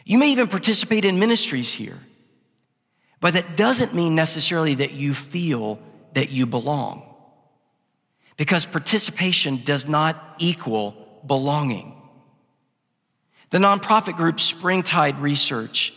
You 0.03 0.17
may 0.17 0.33
even 0.33 0.49
participate 0.49 1.05
in 1.05 1.17
ministries 1.17 1.71
here. 1.71 1.99
But 3.21 3.35
that 3.35 3.55
doesn't 3.55 3.93
mean 3.93 4.15
necessarily 4.15 4.75
that 4.75 4.91
you 4.91 5.13
feel 5.13 5.79
that 6.11 6.29
you 6.29 6.45
belong. 6.45 7.08
Because 8.39 8.65
participation 8.65 9.61
does 9.65 9.85
not 9.85 10.35
equal 10.39 10.95
belonging. 11.27 11.93
The 13.49 13.57
nonprofit 13.57 14.15
group 14.15 14.39
Springtide 14.39 15.19
Research, 15.19 15.93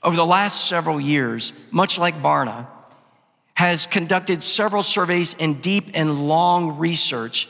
over 0.00 0.14
the 0.14 0.24
last 0.24 0.68
several 0.68 1.00
years, 1.00 1.52
much 1.72 1.98
like 1.98 2.22
Barna, 2.22 2.68
has 3.54 3.88
conducted 3.88 4.40
several 4.40 4.84
surveys 4.84 5.34
and 5.40 5.60
deep 5.60 5.90
and 5.94 6.28
long 6.28 6.78
research 6.78 7.48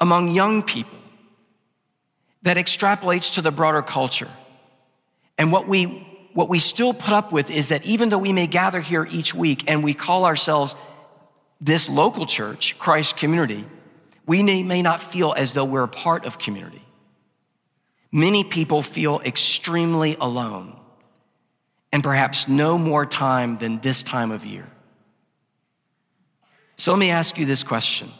among 0.00 0.30
young 0.30 0.62
people 0.62 0.98
that 2.44 2.56
extrapolates 2.56 3.34
to 3.34 3.42
the 3.42 3.50
broader 3.50 3.82
culture. 3.82 4.30
And 5.36 5.52
what 5.52 5.68
we 5.68 6.08
what 6.32 6.48
we 6.48 6.58
still 6.58 6.94
put 6.94 7.12
up 7.12 7.30
with 7.30 7.50
is 7.50 7.68
that 7.68 7.84
even 7.84 8.08
though 8.08 8.18
we 8.18 8.32
may 8.32 8.46
gather 8.46 8.80
here 8.80 9.06
each 9.10 9.34
week 9.34 9.70
and 9.70 9.84
we 9.84 9.92
call 9.92 10.24
ourselves 10.24 10.74
this 11.60 11.88
local 11.88 12.26
church, 12.26 12.78
Christ 12.78 13.16
community, 13.16 13.66
we 14.26 14.42
may 14.42 14.82
not 14.82 15.02
feel 15.02 15.34
as 15.36 15.52
though 15.52 15.64
we're 15.64 15.84
a 15.84 15.88
part 15.88 16.26
of 16.26 16.38
community. 16.38 16.82
Many 18.10 18.44
people 18.44 18.82
feel 18.82 19.20
extremely 19.20 20.16
alone 20.20 20.78
and 21.92 22.02
perhaps 22.02 22.48
no 22.48 22.78
more 22.78 23.06
time 23.06 23.58
than 23.58 23.80
this 23.80 24.02
time 24.02 24.30
of 24.30 24.44
year. 24.44 24.68
So 26.76 26.92
let 26.92 26.98
me 26.98 27.10
ask 27.10 27.38
you 27.38 27.46
this 27.46 27.62
question, 27.62 28.10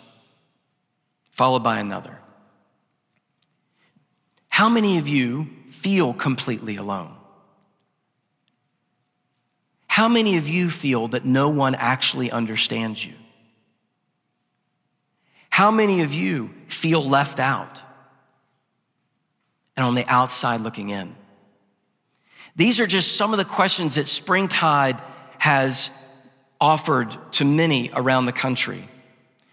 followed 1.33 1.65
by 1.65 1.79
another. 1.81 2.19
How 4.49 4.69
many 4.69 4.99
of 4.99 5.09
you 5.09 5.49
feel 5.71 6.15
completely 6.15 6.77
alone? 6.77 7.15
How 9.89 10.09
many 10.09 10.37
of 10.37 10.49
you 10.49 10.71
feel 10.71 11.09
that 11.09 11.25
no 11.25 11.49
one 11.49 11.75
actually 11.75 12.31
understands 12.31 13.05
you? 13.05 13.15
How 15.55 15.71
many 15.71 16.03
of 16.03 16.13
you 16.13 16.51
feel 16.67 17.09
left 17.09 17.39
out 17.39 17.81
and 19.77 19.87
on 19.87 19.95
the 19.95 20.05
outside 20.09 20.63
looking 20.63 20.91
in? 20.91 21.15
These 22.57 22.81
are 22.81 22.89
just 22.89 23.13
some 23.13 23.33
of 23.33 23.37
the 23.37 23.45
questions 23.45 23.95
that 23.95 24.09
Springtide 24.09 25.01
has 25.39 25.91
offered 26.61 27.17
to 27.35 27.45
many 27.45 27.89
around 27.95 28.27
the 28.27 28.33
country. 28.33 28.89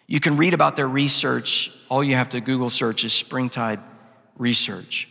You 0.07 0.19
can 0.19 0.37
read 0.37 0.55
about 0.55 0.75
their 0.75 0.87
research. 0.87 1.71
All 1.87 2.03
you 2.03 2.15
have 2.15 2.29
to 2.29 2.41
Google 2.41 2.71
search 2.71 3.03
is 3.03 3.13
Springtide 3.13 3.79
Research. 4.39 5.07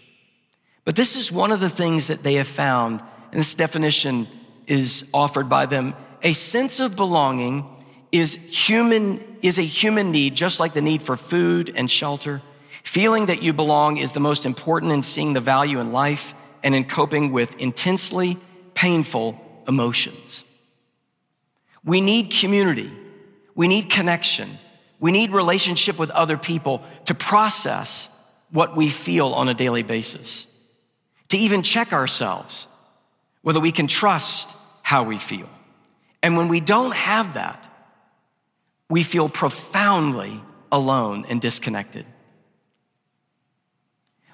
But 0.85 0.96
this 0.96 1.14
is 1.14 1.31
one 1.31 1.53
of 1.53 1.61
the 1.61 1.70
things 1.70 2.09
that 2.09 2.24
they 2.24 2.35
have 2.35 2.48
found, 2.48 3.00
and 3.31 3.38
this 3.38 3.55
definition 3.55 4.26
is 4.66 5.09
offered 5.14 5.48
by 5.48 5.66
them. 5.66 5.94
A 6.24 6.33
sense 6.33 6.81
of 6.81 6.96
belonging 6.96 7.64
is 8.11 8.35
human, 8.35 9.30
is 9.42 9.59
a 9.59 9.62
human 9.62 10.11
need, 10.11 10.35
just 10.35 10.61
like 10.61 10.72
the 10.72 10.81
need 10.81 11.03
for 11.03 11.16
food 11.16 11.72
and 11.74 11.90
shelter. 11.90 12.42
Feeling 12.85 13.26
that 13.26 13.42
you 13.42 13.53
belong 13.53 13.98
is 13.98 14.12
the 14.12 14.20
most 14.20 14.46
important 14.46 14.92
in 14.92 15.03
seeing 15.03 15.33
the 15.33 15.40
value 15.40 15.81
in 15.81 15.92
life 15.92 16.35
and 16.62 16.74
in 16.74 16.85
coping 16.85 17.33
with 17.33 17.55
intensely 17.59 18.38
painful 18.74 19.40
emotions. 19.66 20.44
We 21.85 22.00
need 22.00 22.31
community. 22.31 22.92
We 23.55 23.68
need 23.68 23.90
connection. 23.90 24.59
We 24.98 25.12
need 25.12 25.33
relationship 25.33 25.98
with 25.98 26.11
other 26.11 26.37
people 26.37 26.83
to 27.07 27.14
process 27.14 28.09
what 28.50 28.76
we 28.76 28.90
feel 28.90 29.29
on 29.29 29.48
a 29.48 29.55
daily 29.55 29.83
basis, 29.83 30.46
to 31.29 31.38
even 31.38 31.62
check 31.62 31.92
ourselves 31.92 32.66
whether 33.42 33.61
we 33.61 33.72
can 33.72 33.87
trust 33.87 34.50
how 34.83 35.05
we 35.05 35.16
feel. 35.18 35.48
And 36.22 36.37
when 36.37 36.48
we 36.48 36.61
don't 36.61 36.94
have 36.94 37.35
that, 37.35 37.66
we 38.90 39.05
feel 39.05 39.29
profoundly 39.29 40.42
alone 40.70 41.24
and 41.29 41.40
disconnected. 41.40 42.05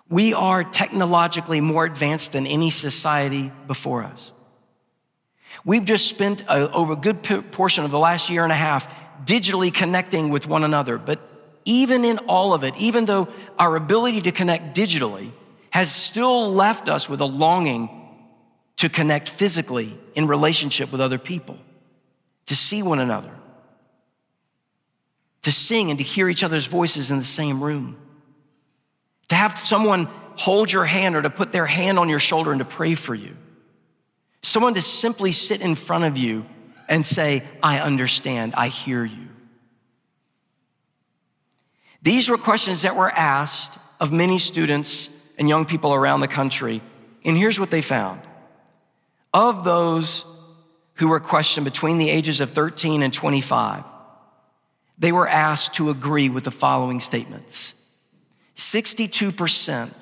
We 0.08 0.34
are 0.34 0.64
technologically 0.64 1.60
more 1.60 1.84
advanced 1.84 2.32
than 2.32 2.46
any 2.46 2.70
society 2.70 3.52
before 3.66 4.02
us. 4.02 4.32
We've 5.64 5.84
just 5.84 6.08
spent 6.08 6.42
a, 6.42 6.70
over 6.72 6.94
a 6.94 6.96
good 6.96 7.22
portion 7.52 7.84
of 7.84 7.90
the 7.90 7.98
last 7.98 8.30
year 8.30 8.44
and 8.44 8.52
a 8.52 8.56
half 8.56 8.92
digitally 9.24 9.72
connecting 9.72 10.30
with 10.30 10.46
one 10.46 10.64
another. 10.64 10.96
But 10.98 11.20
even 11.64 12.04
in 12.04 12.18
all 12.18 12.54
of 12.54 12.64
it, 12.64 12.76
even 12.76 13.06
though 13.06 13.28
our 13.58 13.76
ability 13.76 14.22
to 14.22 14.32
connect 14.32 14.76
digitally 14.76 15.32
has 15.70 15.92
still 15.92 16.52
left 16.52 16.88
us 16.88 17.08
with 17.08 17.20
a 17.20 17.26
longing 17.26 17.90
to 18.76 18.88
connect 18.88 19.28
physically 19.28 19.98
in 20.14 20.26
relationship 20.26 20.92
with 20.92 21.00
other 21.00 21.18
people, 21.18 21.58
to 22.46 22.54
see 22.54 22.82
one 22.82 23.00
another, 23.00 23.35
to 25.46 25.52
sing 25.52 25.90
and 25.90 25.98
to 25.98 26.04
hear 26.04 26.28
each 26.28 26.42
other's 26.42 26.66
voices 26.66 27.12
in 27.12 27.18
the 27.18 27.24
same 27.24 27.62
room, 27.62 27.96
to 29.28 29.36
have 29.36 29.56
someone 29.60 30.06
hold 30.34 30.72
your 30.72 30.84
hand 30.84 31.14
or 31.14 31.22
to 31.22 31.30
put 31.30 31.52
their 31.52 31.66
hand 31.66 32.00
on 32.00 32.08
your 32.08 32.18
shoulder 32.18 32.50
and 32.50 32.58
to 32.58 32.64
pray 32.64 32.96
for 32.96 33.14
you, 33.14 33.36
someone 34.42 34.74
to 34.74 34.82
simply 34.82 35.30
sit 35.30 35.60
in 35.60 35.76
front 35.76 36.02
of 36.02 36.18
you 36.18 36.44
and 36.88 37.06
say, 37.06 37.44
I 37.62 37.78
understand, 37.78 38.54
I 38.56 38.66
hear 38.66 39.04
you. 39.04 39.28
These 42.02 42.28
were 42.28 42.38
questions 42.38 42.82
that 42.82 42.96
were 42.96 43.12
asked 43.12 43.78
of 44.00 44.10
many 44.10 44.40
students 44.40 45.10
and 45.38 45.48
young 45.48 45.64
people 45.64 45.94
around 45.94 46.22
the 46.22 46.28
country, 46.28 46.82
and 47.24 47.38
here's 47.38 47.60
what 47.60 47.70
they 47.70 47.82
found. 47.82 48.20
Of 49.32 49.62
those 49.62 50.24
who 50.94 51.06
were 51.06 51.20
questioned 51.20 51.66
between 51.66 51.98
the 51.98 52.10
ages 52.10 52.40
of 52.40 52.50
13 52.50 53.04
and 53.04 53.12
25, 53.14 53.84
they 54.98 55.12
were 55.12 55.28
asked 55.28 55.74
to 55.74 55.90
agree 55.90 56.28
with 56.28 56.44
the 56.44 56.50
following 56.50 57.00
statements 57.00 57.74
62% 58.56 59.92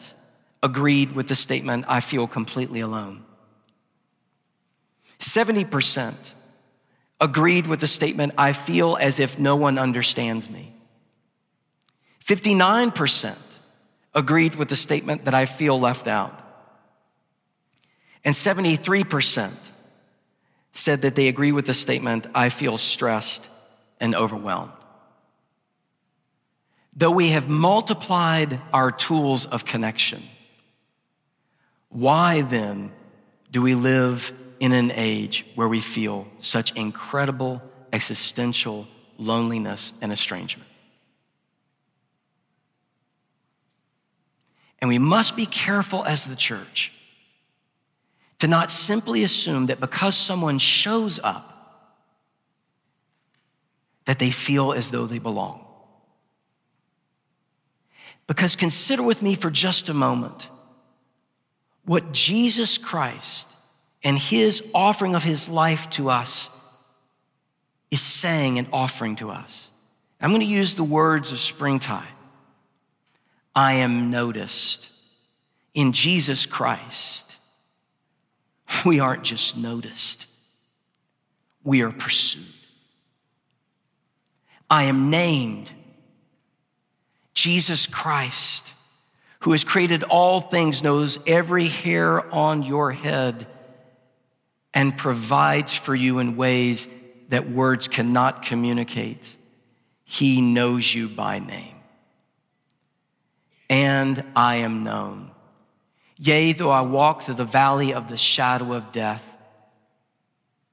agreed 0.62 1.12
with 1.12 1.28
the 1.28 1.34
statement, 1.34 1.84
I 1.88 2.00
feel 2.00 2.26
completely 2.26 2.80
alone. 2.80 3.24
70% 5.18 6.14
agreed 7.20 7.66
with 7.66 7.80
the 7.80 7.86
statement, 7.86 8.34
I 8.38 8.52
feel 8.52 8.96
as 9.00 9.18
if 9.18 9.38
no 9.38 9.56
one 9.56 9.78
understands 9.78 10.48
me. 10.48 10.72
59% 12.24 13.36
agreed 14.14 14.54
with 14.54 14.68
the 14.68 14.76
statement 14.76 15.24
that 15.24 15.34
I 15.34 15.46
feel 15.46 15.78
left 15.78 16.06
out. 16.06 16.40
And 18.24 18.34
73% 18.34 19.52
said 20.72 21.02
that 21.02 21.14
they 21.14 21.28
agree 21.28 21.52
with 21.52 21.66
the 21.66 21.74
statement, 21.74 22.26
I 22.34 22.48
feel 22.48 22.78
stressed 22.78 23.46
and 24.00 24.14
overwhelmed. 24.14 24.72
Though 26.96 27.10
we 27.10 27.30
have 27.30 27.48
multiplied 27.48 28.60
our 28.72 28.92
tools 28.92 29.46
of 29.46 29.64
connection, 29.64 30.22
why 31.88 32.42
then 32.42 32.92
do 33.50 33.62
we 33.62 33.74
live 33.74 34.32
in 34.60 34.72
an 34.72 34.92
age 34.92 35.44
where 35.54 35.68
we 35.68 35.80
feel 35.80 36.28
such 36.38 36.72
incredible 36.76 37.60
existential 37.92 38.86
loneliness 39.18 39.92
and 40.00 40.12
estrangement? 40.12 40.68
And 44.80 44.88
we 44.88 44.98
must 44.98 45.34
be 45.34 45.46
careful 45.46 46.04
as 46.04 46.26
the 46.26 46.36
church 46.36 46.92
to 48.38 48.46
not 48.46 48.70
simply 48.70 49.24
assume 49.24 49.66
that 49.66 49.80
because 49.80 50.16
someone 50.16 50.58
shows 50.58 51.18
up, 51.24 51.50
that 54.04 54.18
they 54.18 54.30
feel 54.30 54.72
as 54.72 54.90
though 54.90 55.06
they 55.06 55.18
belong. 55.18 55.63
Because 58.26 58.56
consider 58.56 59.02
with 59.02 59.22
me 59.22 59.34
for 59.34 59.50
just 59.50 59.88
a 59.88 59.94
moment 59.94 60.48
what 61.84 62.12
Jesus 62.12 62.78
Christ 62.78 63.48
and 64.02 64.18
his 64.18 64.62
offering 64.74 65.14
of 65.14 65.22
his 65.22 65.48
life 65.48 65.90
to 65.90 66.08
us 66.10 66.50
is 67.90 68.00
saying 68.00 68.58
and 68.58 68.66
offering 68.72 69.16
to 69.16 69.30
us. 69.30 69.70
I'm 70.20 70.30
going 70.30 70.40
to 70.40 70.46
use 70.46 70.74
the 70.74 70.84
words 70.84 71.32
of 71.32 71.38
springtime. 71.38 72.06
I 73.54 73.74
am 73.74 74.10
noticed 74.10 74.90
in 75.74 75.92
Jesus 75.92 76.46
Christ. 76.46 77.36
We 78.84 78.98
aren't 79.00 79.22
just 79.22 79.56
noticed, 79.56 80.26
we 81.62 81.82
are 81.82 81.92
pursued. 81.92 82.44
I 84.68 84.84
am 84.84 85.10
named 85.10 85.70
Jesus 87.34 87.86
Christ, 87.86 88.72
who 89.40 89.52
has 89.52 89.64
created 89.64 90.04
all 90.04 90.40
things, 90.40 90.82
knows 90.82 91.18
every 91.26 91.66
hair 91.66 92.32
on 92.34 92.62
your 92.62 92.92
head, 92.92 93.46
and 94.72 94.96
provides 94.96 95.74
for 95.74 95.94
you 95.94 96.18
in 96.20 96.36
ways 96.36 96.88
that 97.28 97.50
words 97.50 97.88
cannot 97.88 98.42
communicate. 98.42 99.36
He 100.04 100.40
knows 100.40 100.94
you 100.94 101.08
by 101.08 101.38
name. 101.38 101.74
And 103.68 104.22
I 104.36 104.56
am 104.56 104.84
known. 104.84 105.30
Yea, 106.16 106.52
though 106.52 106.70
I 106.70 106.82
walk 106.82 107.22
through 107.22 107.34
the 107.34 107.44
valley 107.44 107.92
of 107.92 108.08
the 108.08 108.16
shadow 108.16 108.74
of 108.74 108.92
death, 108.92 109.36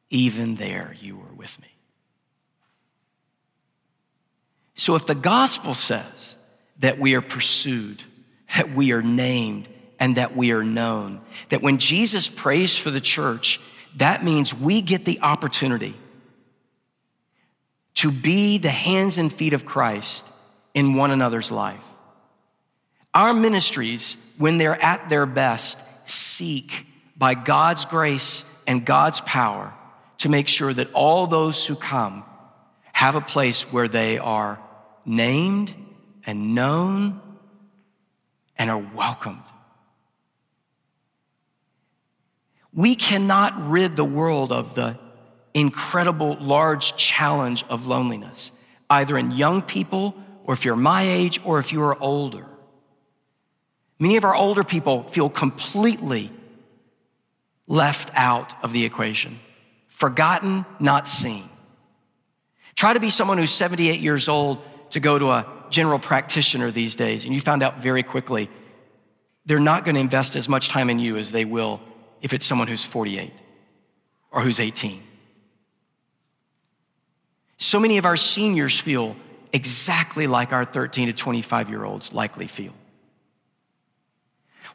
even 0.10 0.56
there 0.56 0.95
you 1.00 1.19
are 1.19 1.34
with 1.36 1.60
me. 1.62 1.67
So 4.76 4.95
if 4.95 5.06
the 5.06 5.15
gospel 5.15 5.74
says 5.74 6.36
that 6.82 7.00
we 7.00 7.15
are 7.15 7.22
pursued, 7.22 8.04
that 8.56 8.74
we 8.74 8.91
are 8.91 9.02
named, 9.02 9.67
and 10.00 10.17
that 10.17 10.36
we 10.36 10.52
are 10.52 10.63
known, 10.63 11.22
that 11.50 11.62
when 11.62 11.78
Jesus 11.78 12.28
prays 12.28 12.76
for 12.76 12.89
the 12.91 13.02
church, 13.02 13.60
that 13.98 14.24
means 14.24 14.54
we 14.54 14.82
get 14.82 15.06
the 15.06 15.22
opportunity 15.22 15.96
to 17.94 18.12
be 18.12 18.58
the 18.58 18.70
hands 18.70 19.17
and 19.17 19.32
feet 19.32 19.54
of 19.54 19.65
Christ 19.65 20.28
in 20.74 20.96
one 20.96 21.12
another's 21.12 21.52
life. 21.52 21.84
Our 23.13 23.34
ministries, 23.34 24.17
when 24.38 24.58
they're 24.58 24.82
at 24.82 25.10
their 25.10 25.26
best, 25.26 25.80
seek 26.10 26.88
by 27.15 27.36
God's 27.36 27.86
grace 27.86 28.46
and 28.65 28.86
God's 28.86 29.22
power 29.22 29.74
to 30.20 30.30
make 30.30 30.48
sure 30.48 30.74
that 30.74 30.91
all 30.94 31.28
those 31.28 31.65
who 31.67 31.76
come 31.76 32.24
have 32.94 33.15
a 33.15 33.22
place 33.22 33.72
where 33.72 33.88
they 33.88 34.17
are 34.17 34.60
named 35.06 35.74
and 36.26 36.56
known 36.56 37.20
and 38.58 38.70
are 38.70 38.78
welcomed. 38.78 39.44
We 42.74 42.96
cannot 42.96 43.70
rid 43.70 43.96
the 43.96 44.06
world 44.06 44.52
of 44.52 44.76
the 44.76 44.98
incredible, 45.54 46.38
large 46.40 46.96
challenge 46.96 47.66
of 47.70 47.88
loneliness, 47.88 48.52
either 48.90 49.18
in 49.18 49.32
young 49.32 49.62
people, 49.62 50.16
or 50.44 50.54
if 50.54 50.64
you're 50.64 50.76
my 50.76 51.04
age, 51.04 51.42
or 51.44 51.60
if 51.60 51.74
you 51.74 51.82
are 51.82 51.98
older. 52.02 52.46
Many 54.00 54.18
of 54.18 54.24
our 54.24 54.36
older 54.36 54.64
people 54.64 55.04
feel 55.04 55.30
completely 55.30 56.32
left 57.68 58.10
out 58.14 58.54
of 58.64 58.74
the 58.74 58.86
equation, 58.86 59.40
forgotten, 59.88 60.66
not 60.80 61.08
seen. 61.08 61.48
Try 62.76 62.94
to 62.94 63.00
be 63.00 63.10
someone 63.10 63.38
who's 63.38 63.52
78 63.52 64.00
years 64.00 64.28
old 64.28 64.64
to 64.92 65.00
go 65.00 65.20
to 65.20 65.30
a 65.32 65.61
general 65.72 66.00
practitioner 66.00 66.72
these 66.72 66.96
days, 66.96 67.26
and 67.26 67.34
you 67.34 67.42
found 67.42 67.64
out 67.64 67.82
very 67.82 68.04
quickly 68.04 68.50
they're 69.46 69.60
not 69.60 69.86
going 69.86 69.96
to 69.96 70.02
invest 70.02 70.36
as 70.36 70.48
much 70.48 70.70
time 70.70 70.90
in 70.90 71.00
you 71.00 71.18
as 71.18 71.32
they 71.32 71.46
will 71.46 71.82
if 72.22 72.34
it's 72.34 72.46
someone 72.46 72.68
who's 72.68 72.86
48 72.86 73.32
or 74.32 74.42
who's 74.42 74.60
18. 74.60 75.02
So 77.58 77.80
many 77.80 77.98
of 77.98 78.06
our 78.06 78.18
seniors 78.18 78.80
feel 78.80 79.16
exactly 79.54 80.28
like 80.28 80.54
our 80.54 80.66
13 80.66 81.08
to 81.08 81.14
25 81.14 81.70
year 81.70 81.84
olds 81.84 82.14
likely 82.14 82.48
feel. 82.48 82.74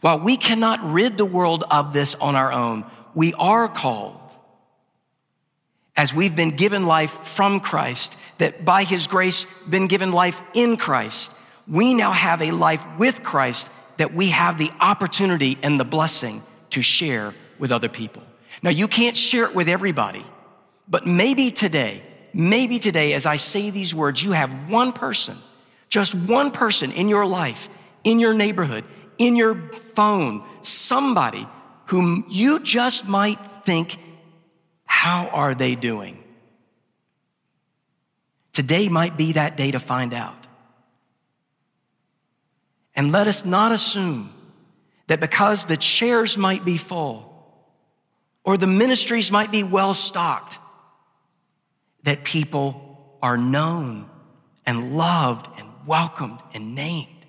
While 0.00 0.20
we 0.20 0.36
cannot 0.36 0.82
rid 0.82 1.16
the 1.16 1.24
world 1.24 1.64
of 1.70 1.92
this 1.92 2.14
on 2.16 2.36
our 2.36 2.52
own, 2.52 2.84
we 3.14 3.32
are 3.34 3.68
called, 3.68 4.20
as 5.96 6.12
we've 6.12 6.36
been 6.36 6.56
given 6.56 6.84
life 6.84 7.10
from 7.10 7.60
Christ, 7.60 8.16
that 8.38 8.64
by 8.64 8.84
His 8.84 9.06
grace, 9.06 9.46
been 9.68 9.86
given 9.86 10.12
life 10.12 10.42
in 10.54 10.76
Christ, 10.76 11.32
we 11.66 11.94
now 11.94 12.12
have 12.12 12.42
a 12.42 12.50
life 12.50 12.82
with 12.98 13.22
Christ 13.22 13.68
that 13.96 14.12
we 14.12 14.28
have 14.28 14.58
the 14.58 14.70
opportunity 14.80 15.58
and 15.62 15.80
the 15.80 15.84
blessing 15.84 16.42
to 16.70 16.82
share 16.82 17.34
with 17.58 17.72
other 17.72 17.88
people. 17.88 18.22
Now, 18.62 18.70
you 18.70 18.88
can't 18.88 19.16
share 19.16 19.44
it 19.44 19.54
with 19.54 19.68
everybody, 19.68 20.24
but 20.88 21.06
maybe 21.06 21.50
today, 21.50 22.02
maybe 22.32 22.78
today, 22.78 23.14
as 23.14 23.26
I 23.26 23.36
say 23.36 23.70
these 23.70 23.94
words, 23.94 24.22
you 24.22 24.32
have 24.32 24.70
one 24.70 24.92
person, 24.92 25.36
just 25.88 26.14
one 26.14 26.50
person 26.50 26.92
in 26.92 27.08
your 27.08 27.26
life, 27.26 27.68
in 28.04 28.20
your 28.20 28.34
neighborhood, 28.34 28.84
in 29.18 29.36
your 29.36 29.54
phone, 29.94 30.44
somebody 30.62 31.46
whom 31.86 32.24
you 32.28 32.60
just 32.60 33.06
might 33.06 33.38
think, 33.64 33.98
how 34.96 35.28
are 35.28 35.54
they 35.54 35.74
doing? 35.74 36.16
Today 38.54 38.88
might 38.88 39.18
be 39.18 39.34
that 39.34 39.54
day 39.54 39.70
to 39.70 39.78
find 39.78 40.14
out. 40.14 40.46
And 42.94 43.12
let 43.12 43.26
us 43.26 43.44
not 43.44 43.72
assume 43.72 44.32
that 45.08 45.20
because 45.20 45.66
the 45.66 45.76
chairs 45.76 46.38
might 46.38 46.64
be 46.64 46.78
full 46.78 47.30
or 48.42 48.56
the 48.56 48.66
ministries 48.66 49.30
might 49.30 49.52
be 49.52 49.62
well 49.62 49.92
stocked, 49.92 50.58
that 52.04 52.24
people 52.24 53.18
are 53.22 53.36
known 53.36 54.08
and 54.64 54.96
loved 54.96 55.46
and 55.58 55.68
welcomed 55.86 56.40
and 56.54 56.74
named. 56.74 57.26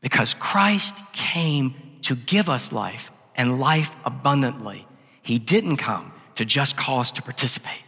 Because 0.00 0.32
Christ 0.32 0.98
came 1.12 1.74
to 2.00 2.16
give 2.16 2.48
us 2.48 2.72
life 2.72 3.12
and 3.38 3.58
life 3.58 3.96
abundantly. 4.04 4.86
He 5.22 5.38
didn't 5.38 5.78
come 5.78 6.12
to 6.34 6.44
just 6.44 6.76
call 6.76 7.00
us 7.00 7.10
to 7.12 7.22
participate, 7.22 7.82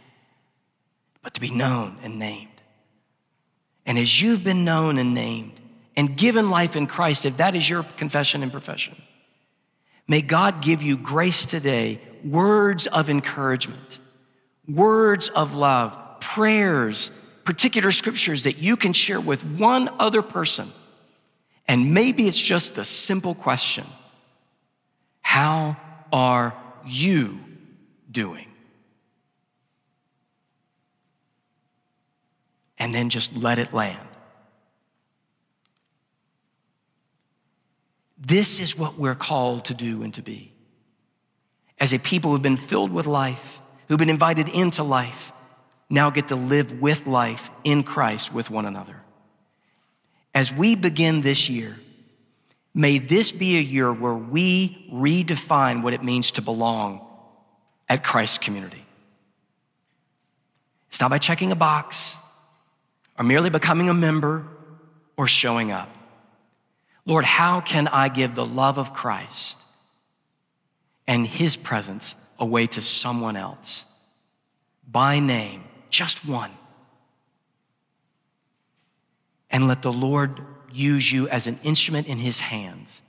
but 1.21 1.35
to 1.35 1.41
be 1.41 1.51
known 1.51 1.97
and 2.01 2.17
named. 2.17 2.47
And 3.85 3.99
as 3.99 4.19
you've 4.19 4.43
been 4.43 4.65
known 4.65 4.97
and 4.97 5.13
named 5.13 5.59
and 5.95 6.17
given 6.17 6.49
life 6.49 6.75
in 6.75 6.87
Christ, 6.87 7.25
if 7.25 7.37
that 7.37 7.55
is 7.55 7.69
your 7.69 7.83
confession 7.97 8.41
and 8.41 8.51
profession, 8.51 8.99
may 10.07 10.21
God 10.21 10.63
give 10.63 10.81
you 10.81 10.97
grace 10.97 11.45
today, 11.45 12.01
words 12.25 12.87
of 12.87 13.11
encouragement, 13.11 13.99
words 14.67 15.29
of 15.29 15.53
love, 15.53 16.19
prayers, 16.19 17.11
particular 17.43 17.91
scriptures 17.91 18.43
that 18.43 18.57
you 18.57 18.75
can 18.75 18.93
share 18.93 19.19
with 19.19 19.43
one 19.43 19.89
other 19.99 20.23
person 20.23 20.71
and 21.71 21.93
maybe 21.93 22.27
it's 22.27 22.37
just 22.37 22.77
a 22.77 22.83
simple 22.83 23.33
question 23.33 23.85
How 25.31 25.77
are 26.11 26.53
you 26.85 27.39
doing? 28.11 28.47
And 32.77 32.93
then 32.93 33.09
just 33.09 33.33
let 33.33 33.57
it 33.57 33.71
land. 33.71 34.09
This 38.19 38.59
is 38.59 38.77
what 38.77 38.97
we're 38.97 39.15
called 39.15 39.63
to 39.65 39.73
do 39.73 40.03
and 40.03 40.13
to 40.15 40.21
be. 40.21 40.51
As 41.79 41.93
a 41.93 41.97
people 41.97 42.31
who've 42.31 42.41
been 42.41 42.57
filled 42.57 42.91
with 42.91 43.07
life, 43.07 43.61
who've 43.87 43.97
been 43.97 44.09
invited 44.09 44.49
into 44.49 44.83
life, 44.83 45.31
now 45.89 46.09
get 46.09 46.27
to 46.27 46.35
live 46.35 46.81
with 46.81 47.07
life 47.07 47.49
in 47.63 47.83
Christ 47.83 48.33
with 48.33 48.49
one 48.49 48.65
another. 48.65 48.97
As 50.35 50.51
we 50.51 50.75
begin 50.75 51.21
this 51.21 51.47
year, 51.47 51.79
may 52.73 52.97
this 52.97 53.31
be 53.31 53.57
a 53.57 53.61
year 53.61 53.91
where 53.91 54.13
we 54.13 54.87
redefine 54.91 55.83
what 55.83 55.93
it 55.93 56.03
means 56.03 56.31
to 56.31 56.41
belong 56.41 57.05
at 57.89 58.03
Christ's 58.03 58.37
community. 58.37 58.85
It's 60.89 60.99
not 60.99 61.09
by 61.09 61.17
checking 61.17 61.51
a 61.51 61.55
box 61.55 62.15
or 63.17 63.23
merely 63.23 63.49
becoming 63.49 63.89
a 63.89 63.93
member 63.93 64.45
or 65.17 65.27
showing 65.27 65.71
up. 65.71 65.89
Lord, 67.05 67.25
how 67.25 67.61
can 67.61 67.87
I 67.87 68.09
give 68.09 68.35
the 68.35 68.45
love 68.45 68.77
of 68.77 68.93
Christ 68.93 69.57
and 71.07 71.25
his 71.25 71.55
presence 71.55 72.15
away 72.39 72.67
to 72.67 72.81
someone 72.81 73.35
else 73.35 73.85
by 74.89 75.19
name, 75.19 75.63
just 75.89 76.25
one? 76.25 76.51
and 79.51 79.67
let 79.67 79.81
the 79.81 79.93
Lord 79.93 80.41
use 80.73 81.11
you 81.11 81.27
as 81.29 81.47
an 81.47 81.59
instrument 81.63 82.07
in 82.07 82.17
his 82.17 82.39
hands 82.39 83.01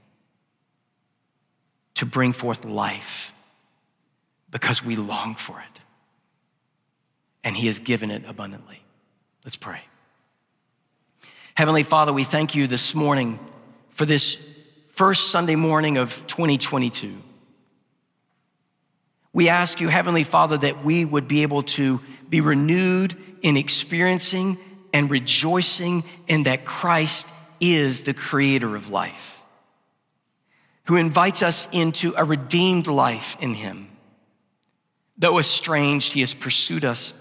to 1.95 2.07
bring 2.07 2.33
forth 2.33 2.65
life 2.65 3.35
because 4.51 4.85
we 4.85 4.97
long 4.97 5.35
for 5.35 5.59
it. 5.61 5.81
And 7.45 7.57
he 7.57 7.67
has 7.67 7.79
given 7.79 8.11
it 8.11 8.23
abundantly. 8.27 8.83
Let's 9.45 9.57
pray. 9.57 9.81
Heavenly 11.55 11.83
Father, 11.83 12.13
we 12.13 12.25
thank 12.25 12.55
you 12.55 12.67
this 12.67 12.95
morning 12.95 13.39
for 13.91 14.07
this 14.07 14.39
first 14.89 15.31
Sunday 15.31 15.57
morning 15.57 15.97
of 15.97 16.27
2022. 16.27 17.15
We 19.33 19.49
ask 19.49 19.81
you, 19.81 19.89
Heavenly 19.89 20.25
Father, 20.25 20.59
that 20.59 20.85
we 20.85 21.05
would 21.05 21.27
be 21.27 21.43
able 21.43 21.63
to 21.63 22.01
be 22.29 22.41
renewed 22.41 23.17
in 23.43 23.57
experiencing 23.57 24.59
and 24.93 25.11
rejoicing 25.11 26.05
in 26.29 26.45
that 26.45 26.65
Christ 26.65 27.29
is 27.63 28.03
the 28.03 28.13
creator 28.13 28.77
of 28.77 28.91
life, 28.91 29.41
who 30.85 30.97
invites 30.97 31.43
us 31.43 31.69
into 31.73 32.13
a 32.17 32.25
redeemed 32.25 32.89
life 32.89 33.37
in 33.41 33.55
Him. 33.55 33.89
Though 35.17 35.39
estranged, 35.39 36.13
He 36.13 36.21
has 36.21 36.35
pursued 36.35 36.85
us. 36.85 37.15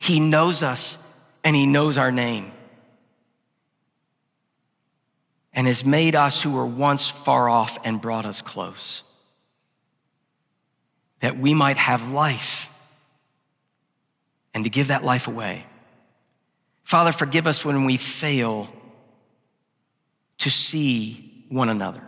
He 0.00 0.18
knows 0.18 0.62
us 0.62 0.98
and 1.44 1.54
He 1.54 1.64
knows 1.64 1.96
our 1.96 2.10
name 2.10 2.52
and 5.52 5.66
has 5.66 5.84
made 5.84 6.14
us 6.14 6.42
who 6.42 6.52
were 6.52 6.66
once 6.66 7.08
far 7.08 7.48
off 7.48 7.78
and 7.84 8.00
brought 8.00 8.24
us 8.26 8.42
close 8.42 9.02
that 11.20 11.36
we 11.36 11.52
might 11.52 11.76
have 11.76 12.08
life 12.08 12.70
and 14.54 14.62
to 14.64 14.70
give 14.70 14.88
that 14.88 15.04
life 15.04 15.26
away. 15.26 15.66
Father, 16.84 17.12
forgive 17.12 17.46
us 17.46 17.64
when 17.64 17.84
we 17.84 17.96
fail 17.96 18.68
to 20.38 20.50
see 20.50 21.44
one 21.48 21.68
another. 21.68 22.02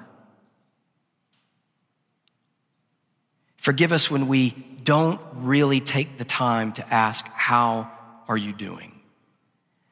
Forgive 3.56 3.92
us 3.92 4.10
when 4.10 4.28
we 4.28 4.50
don't 4.82 5.20
really 5.34 5.80
take 5.80 6.16
the 6.16 6.24
time 6.24 6.72
to 6.72 6.94
ask, 6.94 7.26
How 7.28 7.90
are 8.28 8.36
you 8.36 8.52
doing? 8.52 9.00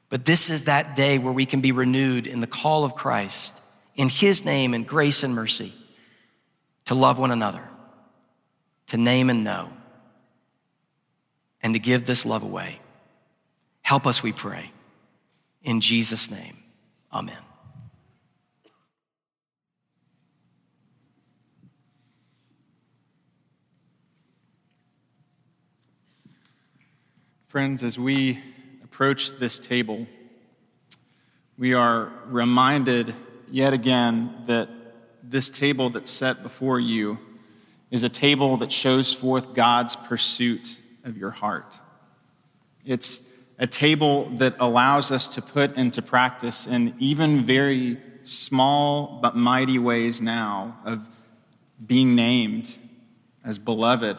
But 0.08 0.24
this 0.24 0.48
is 0.48 0.64
that 0.64 0.96
day 0.96 1.18
where 1.18 1.32
we 1.32 1.44
can 1.44 1.60
be 1.60 1.72
renewed 1.72 2.26
in 2.26 2.40
the 2.40 2.46
call 2.46 2.84
of 2.84 2.94
Christ, 2.94 3.54
in 3.94 4.08
His 4.08 4.44
name 4.44 4.72
and 4.72 4.86
grace 4.86 5.22
and 5.22 5.34
mercy, 5.34 5.74
to 6.86 6.94
love 6.94 7.18
one 7.18 7.30
another 7.30 7.68
to 8.88 8.96
name 8.96 9.30
and 9.30 9.44
know, 9.44 9.70
and 11.62 11.74
to 11.74 11.78
give 11.78 12.06
this 12.06 12.26
love 12.26 12.42
away. 12.42 12.80
Help 13.82 14.06
us, 14.06 14.22
we 14.22 14.32
pray. 14.32 14.70
In 15.62 15.80
Jesus' 15.80 16.30
name, 16.30 16.56
amen. 17.12 17.36
Friends, 27.58 27.82
as 27.82 27.98
we 27.98 28.38
approach 28.84 29.32
this 29.38 29.58
table, 29.58 30.06
we 31.58 31.74
are 31.74 32.12
reminded 32.26 33.12
yet 33.50 33.72
again 33.72 34.32
that 34.46 34.68
this 35.24 35.50
table 35.50 35.90
that's 35.90 36.08
set 36.08 36.44
before 36.44 36.78
you 36.78 37.18
is 37.90 38.04
a 38.04 38.08
table 38.08 38.58
that 38.58 38.70
shows 38.70 39.12
forth 39.12 39.54
God's 39.54 39.96
pursuit 39.96 40.78
of 41.02 41.18
your 41.18 41.32
heart. 41.32 41.76
It's 42.86 43.28
a 43.58 43.66
table 43.66 44.26
that 44.36 44.54
allows 44.60 45.10
us 45.10 45.26
to 45.34 45.42
put 45.42 45.74
into 45.76 46.00
practice 46.00 46.64
in 46.64 46.94
even 47.00 47.42
very 47.42 47.98
small 48.22 49.18
but 49.20 49.34
mighty 49.34 49.80
ways 49.80 50.22
now 50.22 50.78
of 50.84 51.04
being 51.84 52.14
named 52.14 52.72
as 53.44 53.58
beloved 53.58 54.16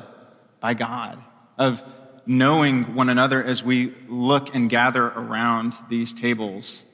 by 0.59 0.73
God, 0.73 1.23
of 1.57 1.81
knowing 2.29 2.93
one 2.93 3.09
another 3.09 3.43
as 3.43 3.63
we 3.63 3.91
look 4.07 4.53
and 4.53 4.69
gather 4.69 5.07
around 5.07 5.73
these 5.89 6.13
tables 6.13 6.85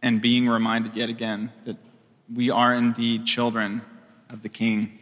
and 0.00 0.22
being 0.22 0.48
reminded 0.48 0.96
yet 0.96 1.10
again 1.10 1.52
that 1.66 1.76
we 2.34 2.48
are 2.48 2.72
indeed 2.72 3.26
children 3.26 3.82
of 4.30 4.40
the 4.40 4.48
King. 4.48 4.98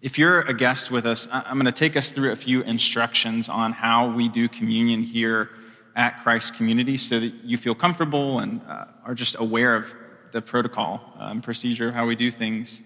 If 0.00 0.18
you're 0.18 0.42
a 0.42 0.54
guest 0.54 0.92
with 0.92 1.04
us, 1.04 1.26
I'm 1.32 1.54
going 1.54 1.64
to 1.64 1.72
take 1.72 1.96
us 1.96 2.12
through 2.12 2.30
a 2.30 2.36
few 2.36 2.62
instructions 2.62 3.48
on 3.48 3.72
how 3.72 4.12
we 4.12 4.28
do 4.28 4.48
communion 4.48 5.02
here 5.02 5.50
at 5.96 6.22
Christ 6.22 6.54
Community 6.54 6.96
so 6.96 7.18
that 7.18 7.34
you 7.42 7.56
feel 7.56 7.74
comfortable 7.74 8.38
and 8.38 8.60
uh, 8.68 8.84
are 9.04 9.16
just 9.16 9.34
aware 9.36 9.74
of 9.74 9.92
the 10.30 10.40
protocol 10.40 11.00
um, 11.18 11.42
procedure, 11.42 11.90
how 11.90 12.06
we 12.06 12.14
do 12.14 12.30
things. 12.30 12.84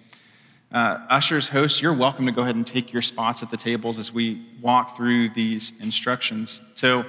Uh, 0.71 0.99
ushers, 1.09 1.49
hosts, 1.49 1.81
you're 1.81 1.95
welcome 1.95 2.27
to 2.27 2.33
go 2.33 2.43
ahead 2.43 2.55
and 2.55 2.67
take 2.67 2.93
your 2.93 3.03
spots 3.03 3.43
at 3.43 3.51
the 3.51 3.57
tables 3.57 3.99
as 3.99 4.13
we 4.13 4.45
walk 4.61 4.97
through 4.97 5.31
these 5.31 5.73
instructions. 5.81 6.61
So, 6.75 7.05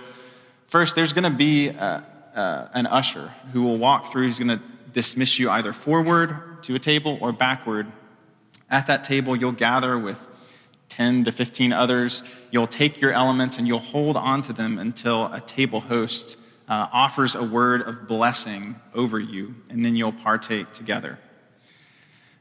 first, 0.68 0.96
there's 0.96 1.14
going 1.14 1.30
to 1.30 1.38
be 1.38 1.70
uh, 1.70 2.02
uh, 2.36 2.70
an 2.74 2.88
usher 2.88 3.34
who 3.52 3.64
will 3.64 3.78
walk 3.78 4.12
through. 4.12 4.26
He's 4.26 4.40
going 4.40 4.58
to 4.58 4.62
dismiss 4.94 5.38
you 5.40 5.50
either 5.50 5.74
forward 5.74 6.64
to 6.64 6.76
a 6.76 6.80
table 6.80 7.18
or 7.22 7.32
backward 7.32 7.88
at 8.70 8.88
that 8.88 9.04
table, 9.04 9.36
you'll 9.36 9.52
gather 9.52 9.98
with 9.98 10.28
10 10.90 11.24
to 11.26 11.32
15 11.32 11.74
others. 11.74 12.24
You'll 12.52 12.68
take 12.68 13.02
your 13.02 13.12
elements 13.12 13.58
and 13.58 13.68
you'll 13.68 13.80
hold 13.80 14.16
on 14.16 14.42
to 14.44 14.54
them 14.54 14.78
until 14.78 15.26
a 15.34 15.42
table 15.42 15.82
host 15.82 16.38
uh, 16.68 16.88
offers 16.92 17.36
a 17.36 17.44
word 17.44 17.82
of 17.82 18.08
blessing 18.08 18.76
over 18.94 19.20
you, 19.20 19.56
and 19.72 19.84
then 19.84 19.96
you'll 19.96 20.12
partake 20.12 20.72
together. 20.72 21.18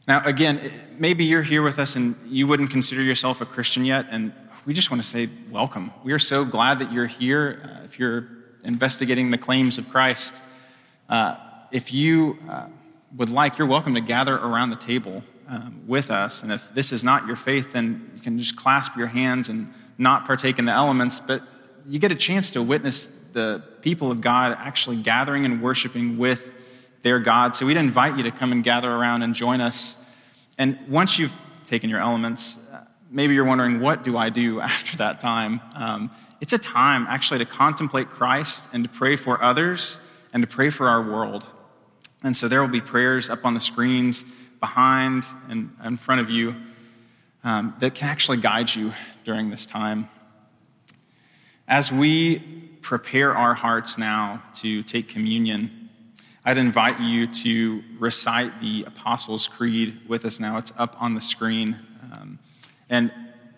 Now, 0.08 0.24
again, 0.24 0.72
maybe 0.98 1.26
you're 1.26 1.42
here 1.42 1.60
with 1.60 1.78
us 1.78 1.94
and 1.94 2.16
you 2.26 2.46
wouldn't 2.46 2.70
consider 2.70 3.02
yourself 3.02 3.42
a 3.42 3.44
Christian 3.44 3.84
yet, 3.84 4.06
and 4.10 4.32
we 4.64 4.72
just 4.72 4.90
want 4.90 5.02
to 5.02 5.08
say 5.08 5.28
welcome. 5.50 5.92
We 6.02 6.14
are 6.14 6.18
so 6.18 6.46
glad 6.46 6.78
that 6.78 6.90
you're 6.90 7.06
here. 7.06 7.60
Uh, 7.62 7.84
if 7.84 7.98
you're 7.98 8.26
investigating 8.64 9.28
the 9.28 9.36
claims 9.36 9.76
of 9.76 9.90
Christ, 9.90 10.40
uh, 11.10 11.36
if 11.72 11.92
you 11.92 12.38
uh, 12.48 12.68
would 13.18 13.28
like, 13.28 13.58
you're 13.58 13.66
welcome 13.66 13.94
to 13.96 14.00
gather 14.00 14.34
around 14.34 14.70
the 14.70 14.76
table 14.76 15.24
um, 15.46 15.82
with 15.86 16.10
us. 16.10 16.42
And 16.42 16.52
if 16.52 16.72
this 16.72 16.90
is 16.90 17.04
not 17.04 17.26
your 17.26 17.36
faith, 17.36 17.74
then 17.74 18.10
you 18.16 18.22
can 18.22 18.38
just 18.38 18.56
clasp 18.56 18.96
your 18.96 19.08
hands 19.08 19.50
and 19.50 19.70
not 19.98 20.24
partake 20.24 20.58
in 20.58 20.64
the 20.64 20.72
elements. 20.72 21.20
But 21.20 21.42
you 21.86 21.98
get 21.98 22.12
a 22.12 22.16
chance 22.16 22.50
to 22.52 22.62
witness 22.62 23.04
the 23.34 23.62
people 23.82 24.10
of 24.10 24.22
God 24.22 24.56
actually 24.58 24.96
gathering 24.96 25.44
and 25.44 25.60
worshiping 25.60 26.16
with 26.16 26.54
their 27.02 27.18
God. 27.18 27.54
So 27.54 27.66
we'd 27.66 27.76
invite 27.76 28.16
you 28.16 28.22
to 28.24 28.30
come 28.30 28.52
and 28.52 28.62
gather 28.62 28.90
around 28.90 29.22
and 29.22 29.34
join 29.34 29.60
us. 29.60 29.96
And 30.58 30.78
once 30.88 31.18
you've 31.18 31.32
taken 31.66 31.90
your 31.90 32.00
elements, 32.00 32.58
uh, 32.72 32.84
maybe 33.10 33.34
you're 33.34 33.44
wondering, 33.44 33.80
what 33.80 34.02
do 34.02 34.16
I 34.16 34.30
do 34.30 34.60
after 34.60 34.96
that 34.98 35.20
time? 35.20 35.60
Um, 35.74 36.10
it's 36.40 36.52
a 36.52 36.58
time 36.58 37.06
actually 37.08 37.38
to 37.38 37.46
contemplate 37.46 38.10
Christ 38.10 38.68
and 38.72 38.84
to 38.84 38.90
pray 38.90 39.16
for 39.16 39.42
others 39.42 39.98
and 40.32 40.42
to 40.42 40.46
pray 40.46 40.70
for 40.70 40.88
our 40.88 41.02
world. 41.02 41.46
And 42.22 42.36
so 42.36 42.48
there 42.48 42.60
will 42.60 42.68
be 42.68 42.80
prayers 42.80 43.30
up 43.30 43.44
on 43.44 43.54
the 43.54 43.60
screens 43.60 44.24
behind 44.60 45.24
and 45.48 45.70
in 45.84 45.96
front 45.96 46.20
of 46.20 46.30
you 46.30 46.54
um, 47.44 47.74
that 47.78 47.94
can 47.94 48.08
actually 48.08 48.38
guide 48.38 48.74
you 48.74 48.92
during 49.24 49.50
this 49.50 49.66
time. 49.66 50.08
As 51.66 51.92
we 51.92 52.38
prepare 52.82 53.36
our 53.36 53.54
hearts 53.54 53.98
now 53.98 54.42
to 54.54 54.82
take 54.82 55.08
communion, 55.08 55.77
I'd 56.48 56.56
invite 56.56 56.98
you 56.98 57.26
to 57.26 57.82
recite 57.98 58.58
the 58.62 58.84
Apostles' 58.84 59.46
Creed 59.46 60.08
with 60.08 60.24
us 60.24 60.40
now. 60.40 60.56
It's 60.56 60.72
up 60.78 60.96
on 60.98 61.12
the 61.12 61.20
screen. 61.20 61.78
Um, 62.10 62.38
and 62.88 63.12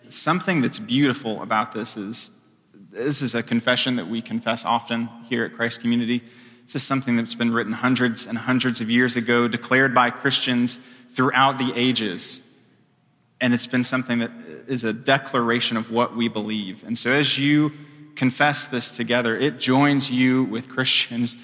something 0.09 0.59
that's 0.59 0.77
beautiful 0.77 1.41
about 1.41 1.71
this 1.71 1.95
is 1.95 2.31
this 2.73 3.21
is 3.21 3.33
a 3.33 3.43
confession 3.43 3.95
that 3.95 4.09
we 4.09 4.21
confess 4.21 4.65
often 4.65 5.07
here 5.29 5.45
at 5.45 5.53
Christ 5.53 5.79
Community. 5.79 6.21
This 6.65 6.75
is 6.75 6.83
something 6.83 7.15
that's 7.15 7.33
been 7.33 7.53
written 7.53 7.71
hundreds 7.71 8.25
and 8.25 8.37
hundreds 8.37 8.81
of 8.81 8.89
years 8.89 9.15
ago, 9.15 9.47
declared 9.47 9.95
by 9.95 10.09
Christians 10.09 10.81
throughout 11.13 11.57
the 11.57 11.71
ages. 11.73 12.43
And 13.39 13.53
it's 13.53 13.67
been 13.67 13.85
something 13.85 14.19
that 14.19 14.31
is 14.67 14.83
a 14.83 14.91
declaration 14.91 15.77
of 15.77 15.91
what 15.91 16.13
we 16.13 16.27
believe. 16.27 16.83
And 16.85 16.97
so 16.97 17.09
as 17.09 17.37
you 17.37 17.71
confess 18.17 18.67
this 18.67 18.91
together, 18.91 19.37
it 19.37 19.59
joins 19.59 20.11
you 20.11 20.43
with 20.43 20.67
Christians 20.67 21.37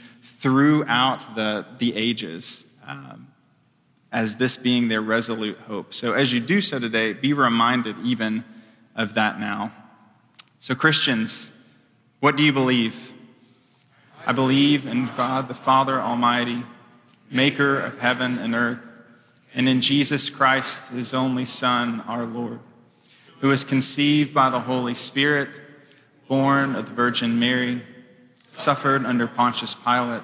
throughout 0.47 1.35
the, 1.35 1.65
the 1.77 1.93
ages 1.93 2.65
um, 2.87 3.27
as 4.13 4.37
this 4.37 4.55
being 4.55 4.87
their 4.87 5.01
resolute 5.01 5.57
hope. 5.67 5.93
So 5.93 6.13
as 6.13 6.31
you 6.31 6.39
do 6.39 6.61
so 6.61 6.79
today, 6.79 7.11
be 7.11 7.33
reminded 7.33 7.97
even 8.01 8.45
of 8.95 9.15
that 9.15 9.41
now. 9.41 9.73
So, 10.59 10.73
Christians, 10.73 11.51
what 12.21 12.37
do 12.37 12.43
you 12.43 12.53
believe? 12.53 13.11
I 14.25 14.31
believe 14.31 14.87
in 14.87 15.11
God 15.17 15.49
the 15.49 15.53
Father 15.53 15.99
Almighty, 15.99 16.63
maker 17.29 17.77
of 17.77 17.99
heaven 17.99 18.39
and 18.39 18.55
earth, 18.55 18.87
and 19.53 19.67
in 19.67 19.81
Jesus 19.81 20.29
Christ, 20.29 20.93
his 20.93 21.13
only 21.13 21.43
Son, 21.43 21.99
our 22.07 22.25
Lord, 22.25 22.61
who 23.41 23.49
was 23.49 23.65
conceived 23.65 24.33
by 24.33 24.49
the 24.49 24.61
Holy 24.61 24.93
Spirit, 24.93 25.49
born 26.29 26.73
of 26.73 26.85
the 26.85 26.93
Virgin 26.93 27.37
Mary, 27.37 27.83
suffered 28.35 29.05
under 29.05 29.27
Pontius 29.27 29.75
Pilate, 29.75 30.23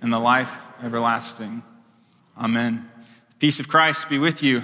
and 0.00 0.12
the 0.12 0.18
life 0.18 0.52
everlasting. 0.82 1.62
Amen. 2.36 2.88
The 3.30 3.36
peace 3.38 3.60
of 3.60 3.68
Christ 3.68 4.08
be 4.08 4.18
with 4.18 4.42
you. 4.42 4.62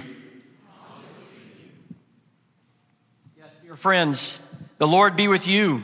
Yes, 3.37 3.59
dear 3.61 3.75
friends, 3.75 4.39
the 4.77 4.87
Lord 4.87 5.15
be 5.15 5.27
with 5.27 5.47
you. 5.47 5.83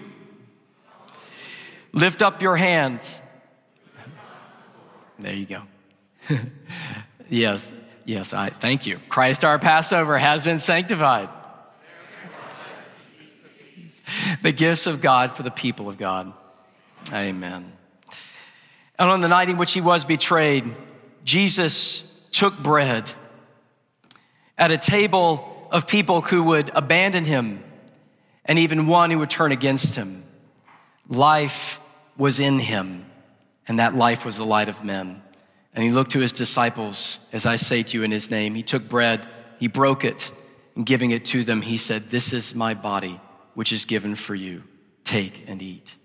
Lift 1.93 2.21
up 2.21 2.41
your 2.41 2.55
hands. 2.55 3.21
There 5.19 5.33
you 5.33 5.45
go. 5.45 5.63
yes, 7.29 7.69
yes, 8.05 8.33
I 8.33 8.49
thank 8.49 8.85
you. 8.85 8.99
Christ 9.09 9.43
our 9.43 9.59
Passover 9.59 10.17
has 10.17 10.43
been 10.43 10.59
sanctified. 10.59 11.29
The 14.41 14.51
gifts 14.51 14.87
of 14.87 15.01
God 15.01 15.31
for 15.31 15.43
the 15.43 15.51
people 15.51 15.89
of 15.89 15.97
God. 15.97 16.33
Amen. 17.13 17.73
And 19.01 19.09
on 19.09 19.21
the 19.21 19.27
night 19.27 19.49
in 19.49 19.57
which 19.57 19.73
he 19.73 19.81
was 19.81 20.05
betrayed, 20.05 20.75
Jesus 21.23 22.03
took 22.29 22.55
bread 22.59 23.11
at 24.59 24.69
a 24.69 24.77
table 24.77 25.67
of 25.71 25.87
people 25.87 26.21
who 26.21 26.43
would 26.43 26.69
abandon 26.75 27.25
him 27.25 27.63
and 28.45 28.59
even 28.59 28.85
one 28.85 29.09
who 29.09 29.17
would 29.17 29.31
turn 29.31 29.51
against 29.51 29.95
him. 29.95 30.23
Life 31.07 31.79
was 32.15 32.39
in 32.39 32.59
him, 32.59 33.07
and 33.67 33.79
that 33.79 33.95
life 33.95 34.23
was 34.23 34.37
the 34.37 34.45
light 34.45 34.69
of 34.69 34.83
men. 34.83 35.23
And 35.73 35.83
he 35.83 35.89
looked 35.89 36.11
to 36.11 36.19
his 36.19 36.31
disciples, 36.31 37.17
as 37.33 37.47
I 37.47 37.55
say 37.55 37.81
to 37.81 37.97
you 37.97 38.03
in 38.03 38.11
his 38.11 38.29
name. 38.29 38.53
He 38.53 38.61
took 38.61 38.87
bread, 38.87 39.27
he 39.59 39.67
broke 39.67 40.05
it, 40.05 40.31
and 40.75 40.85
giving 40.85 41.09
it 41.09 41.25
to 41.25 41.43
them, 41.43 41.63
he 41.63 41.77
said, 41.77 42.11
This 42.11 42.33
is 42.33 42.53
my 42.53 42.75
body, 42.75 43.19
which 43.55 43.73
is 43.73 43.83
given 43.83 44.15
for 44.15 44.35
you. 44.35 44.61
Take 45.03 45.49
and 45.49 45.59
eat. 45.59 45.95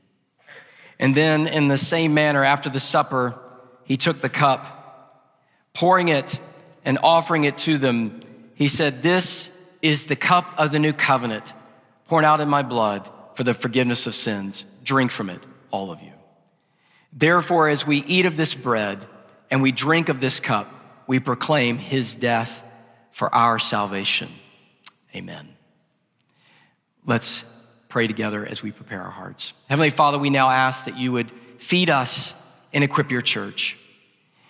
And 0.98 1.14
then, 1.14 1.46
in 1.46 1.68
the 1.68 1.78
same 1.78 2.14
manner, 2.14 2.42
after 2.44 2.70
the 2.70 2.80
supper, 2.80 3.38
he 3.84 3.96
took 3.96 4.20
the 4.20 4.28
cup, 4.28 5.34
pouring 5.74 6.08
it 6.08 6.40
and 6.84 6.98
offering 7.02 7.44
it 7.44 7.58
to 7.58 7.78
them. 7.78 8.20
He 8.54 8.68
said, 8.68 9.02
This 9.02 9.50
is 9.82 10.06
the 10.06 10.16
cup 10.16 10.54
of 10.58 10.72
the 10.72 10.78
new 10.78 10.92
covenant, 10.92 11.52
poured 12.06 12.24
out 12.24 12.40
in 12.40 12.48
my 12.48 12.62
blood 12.62 13.08
for 13.34 13.44
the 13.44 13.54
forgiveness 13.54 14.06
of 14.06 14.14
sins. 14.14 14.64
Drink 14.82 15.10
from 15.10 15.28
it, 15.30 15.42
all 15.70 15.90
of 15.90 16.02
you. 16.02 16.12
Therefore, 17.12 17.68
as 17.68 17.86
we 17.86 17.98
eat 17.98 18.26
of 18.26 18.36
this 18.36 18.54
bread 18.54 19.06
and 19.50 19.62
we 19.62 19.72
drink 19.72 20.08
of 20.08 20.20
this 20.20 20.40
cup, 20.40 20.68
we 21.06 21.20
proclaim 21.20 21.78
his 21.78 22.14
death 22.14 22.62
for 23.10 23.32
our 23.34 23.58
salvation. 23.58 24.28
Amen. 25.14 25.48
Let's 27.06 27.44
pray 27.96 28.06
together 28.06 28.44
as 28.44 28.62
we 28.62 28.70
prepare 28.70 29.00
our 29.00 29.10
hearts. 29.10 29.54
Heavenly 29.70 29.88
Father, 29.88 30.18
we 30.18 30.28
now 30.28 30.50
ask 30.50 30.84
that 30.84 30.98
you 30.98 31.12
would 31.12 31.32
feed 31.56 31.88
us 31.88 32.34
and 32.74 32.84
equip 32.84 33.10
your 33.10 33.22
church, 33.22 33.78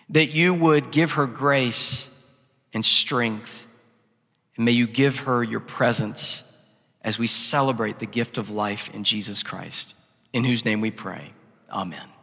that 0.09 0.31
you 0.31 0.53
would 0.53 0.91
give 0.91 1.13
her 1.13 1.27
grace 1.27 2.11
and 2.75 2.85
strength, 2.85 3.65
and 4.57 4.65
may 4.65 4.73
you 4.73 4.89
give 4.89 5.21
her 5.21 5.45
your 5.45 5.61
presence 5.61 6.43
as 7.03 7.21
we 7.21 7.29
celebrate 7.29 8.01
the 8.01 8.07
gift 8.07 8.37
of 8.37 8.51
life 8.51 8.93
in 8.93 9.05
Jesus 9.05 9.45
Christ, 9.45 9.95
in 10.33 10.43
whose 10.43 10.65
name 10.65 10.81
we 10.81 10.91
pray. 10.91 11.31
Amen. 11.71 12.16